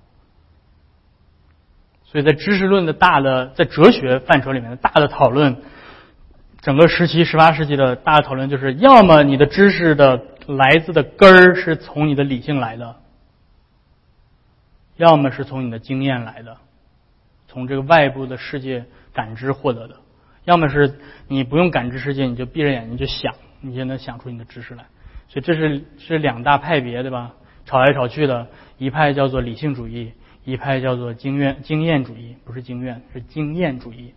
[2.06, 5.62] 所以在知识论的大的在哲学范畴里面的大的讨论，
[6.62, 12.96] 整个十七、十八世纪的大的讨论就是，要么你的知识的来自的根儿是从你的理性来的，
[14.96, 16.58] 要么是从你的经验来的，
[17.54, 18.84] 从这个外部的世界
[19.14, 19.96] 感知获得的，
[20.44, 20.96] 要么是
[21.28, 24.86] 你不用感知世界，你就闭着眼睛就想，你就能想出你的知识来。
[25.28, 27.36] 所以这是是两大派别，对吧？
[27.66, 28.48] 吵来吵去的，
[28.80, 34.16] 一派叫做理性主义，一派叫做经验经验主义，不是经验，是经验主义，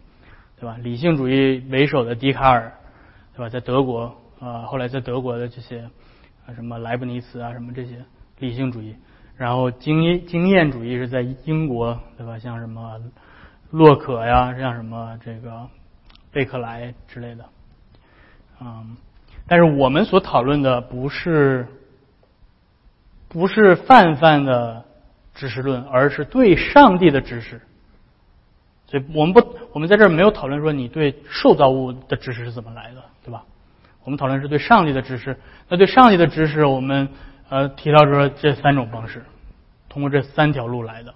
[0.59, 0.79] 对吧？
[0.83, 2.73] 理性主义为首的笛卡尔，
[3.35, 3.51] 对吧？
[3.51, 5.81] 在德国啊、后来在德国的这些
[6.47, 8.05] 啊什么莱布尼茨啊什么这些
[8.39, 8.97] 理性主义，
[9.37, 12.39] 然后经验经验主义是在英国，对吧？
[12.39, 13.01] 像什么
[13.71, 15.67] 洛可呀，像什么这个
[16.33, 17.45] 贝克莱之类的，
[18.61, 18.97] 嗯，
[19.47, 21.67] 但是我们所讨论的不是
[23.29, 24.85] 不是泛泛的
[25.35, 27.61] 知识论，而是对上帝的知识。
[28.87, 33.43] 所以我们不，我们在这儿没有讨论说你对受造物的知识是怎么来的，对吧？
[34.05, 35.37] 我们讨论是对上帝的知识。
[35.69, 37.09] 那对上帝的知识，我们
[37.49, 39.25] 呃提到说这三种方式，
[39.89, 41.15] 通过这三条路来的。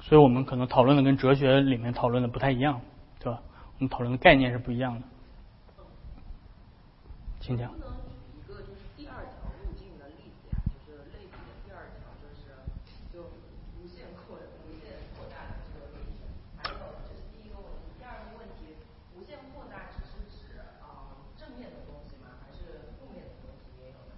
[0.00, 2.82] 所以我们可能讨论的跟哲学里面讨论的不太一样，
[3.18, 3.40] 对吧？
[3.76, 5.06] 我们讨论的概念是不一样的。
[7.40, 7.80] 请讲能。
[7.80, 10.60] 不能举一个就是第二条路径的例子呀？
[10.68, 12.52] 就是类比的第二条，就是
[13.10, 13.24] 就
[13.80, 16.28] 无限扩无限扩大的这个路径。
[16.60, 16.76] 还有
[17.08, 18.76] 这是第一个问题，第二个问题，
[19.16, 22.36] 无限扩大只是指啊、呃正面的东西吗？
[22.44, 24.12] 还是负面的东西也有呢？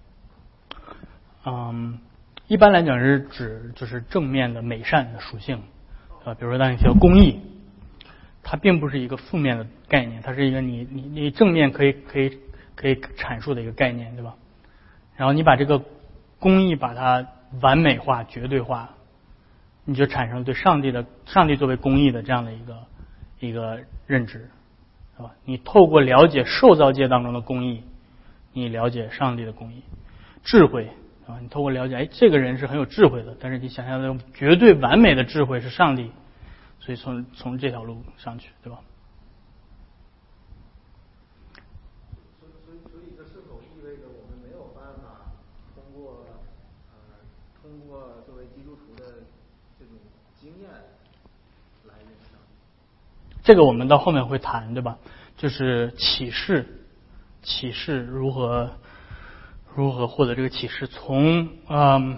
[1.45, 1.99] 嗯，
[2.47, 5.61] 一般来讲是指就是正面的美善的属性，
[6.23, 7.39] 啊，比如说当你提到公益，
[8.41, 12.39] 它并不是一个负面的概念，它是一个你你你正面可以可以
[12.75, 14.35] 可以阐述的一个概念，对吧？
[15.15, 15.81] 然后你把这个
[16.39, 17.27] 公益把它
[17.61, 18.89] 完美化、绝对化，
[19.83, 22.77] 你就产生对上帝的上帝作为公益的这样的一个
[23.39, 24.49] 一个认知，
[25.15, 25.31] 是吧？
[25.45, 27.83] 你透过了解受造界当中的公益，
[28.51, 29.83] 你了解上帝的公益，
[30.43, 30.89] 智慧
[31.27, 36.11] 啊，你透过了解，哎，这个人是很有智慧的，但是你想象的绝对完美的智慧是上帝，
[36.79, 38.79] 所以从从这条路上去，对吧？
[42.39, 45.33] 所所以所以这是否意味着我们没有办法
[45.73, 46.27] 通过
[46.91, 46.95] 呃
[47.59, 49.23] 通过作为基督徒的
[49.79, 49.95] 这种
[50.39, 50.69] 经验
[51.87, 53.39] 来认识上帝？
[53.41, 54.99] 这个我们到后面会谈，对吧？
[55.37, 56.85] 就是启示，
[57.41, 58.71] 启示如何
[59.75, 60.87] 如何获得这个启示？
[60.87, 62.17] 从嗯，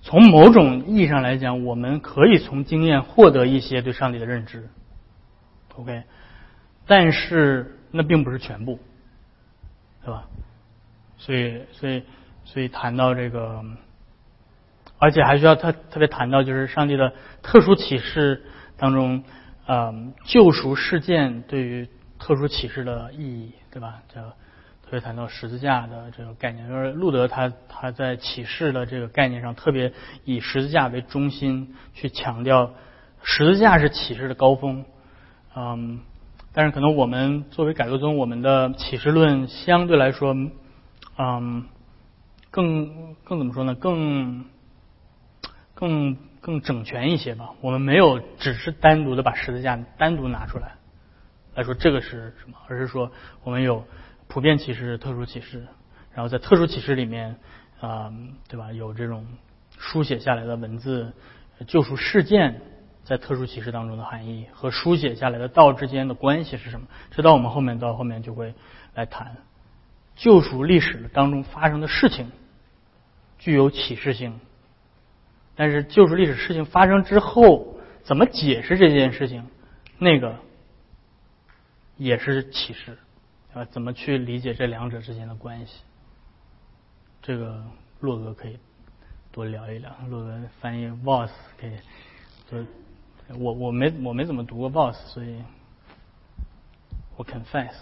[0.00, 4.68] 从某种意义上来讲，我们可以从经验获得一些对上帝的认知
[5.76, 6.04] ，OK，
[6.86, 8.80] 但是那并不是全部，
[10.04, 10.24] 对吧？
[11.18, 12.02] 所以，所以，
[12.44, 13.62] 所以谈到这个，
[14.98, 17.12] 而且还需要特特别谈到，就是上帝的
[17.42, 18.42] 特殊启示
[18.76, 19.22] 当中，
[19.66, 24.02] 嗯，救赎事件对于特殊启示的意义，对吧？
[24.12, 24.20] 这
[24.92, 29.90] 会谈到十字架的这个概念，就是路德他他在启示的这个概念上，特别
[30.24, 32.70] 以十字架为中心去强调，
[33.22, 34.84] 十字架是启示的高峰，
[35.56, 36.00] 嗯，
[36.52, 40.36] 但是可能我们作为改革宗，我们的启示论相对来说，
[41.16, 41.64] 嗯，
[42.50, 43.74] 更更怎么说呢？
[43.74, 44.44] 更
[45.72, 47.48] 更更整全一些吧。
[47.62, 50.72] 我们没有只是单独的把十字架单独拿出来
[51.54, 53.10] 来说这个是什么，而是说
[53.42, 53.82] 我们有
[54.32, 55.66] 普遍启示、特殊启示，
[56.14, 57.36] 然后在特殊启示里面
[57.80, 58.10] 啊、
[58.48, 58.72] 对吧？
[58.72, 59.26] 有这种
[59.76, 61.12] 书写下来的文字
[61.66, 62.62] 救赎事件
[63.04, 66.86] 在特殊启示当中的含义和书写下来的道之间的关系是什么？
[67.10, 68.54] 这到我们后面到后面就会
[68.94, 69.36] 来谈
[70.16, 72.32] 救赎历史当中发生的事情
[73.38, 74.40] 具有启示性，
[75.56, 79.46] 但是救赎历史事情发生之后怎么解释这件事情，
[79.98, 80.36] 那个
[81.98, 82.96] 也是启示，
[83.54, 85.82] 啊，怎么去理解这两者之间的关系？
[87.20, 87.62] 这个
[88.00, 88.58] 洛格可以
[89.30, 89.94] 多聊一聊。
[90.08, 91.78] 洛格翻译 Voss 可以，
[92.50, 92.64] 就
[93.36, 95.44] 我我没我没怎么读过 Voss，所以
[97.16, 97.74] 我 confess。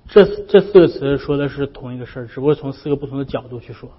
[0.08, 3.92] 这这四个词说的是同一个事儿，只不过从四个不同的角度去说。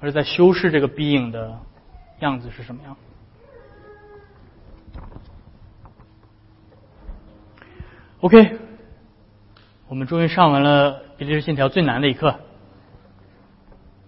[0.00, 1.58] 而在修饰这个 being 的
[2.20, 2.96] 样子是什么样
[8.20, 8.58] ？OK，
[9.88, 11.02] 我们终于上完了。
[11.22, 12.34] 这就是线条最难的一刻。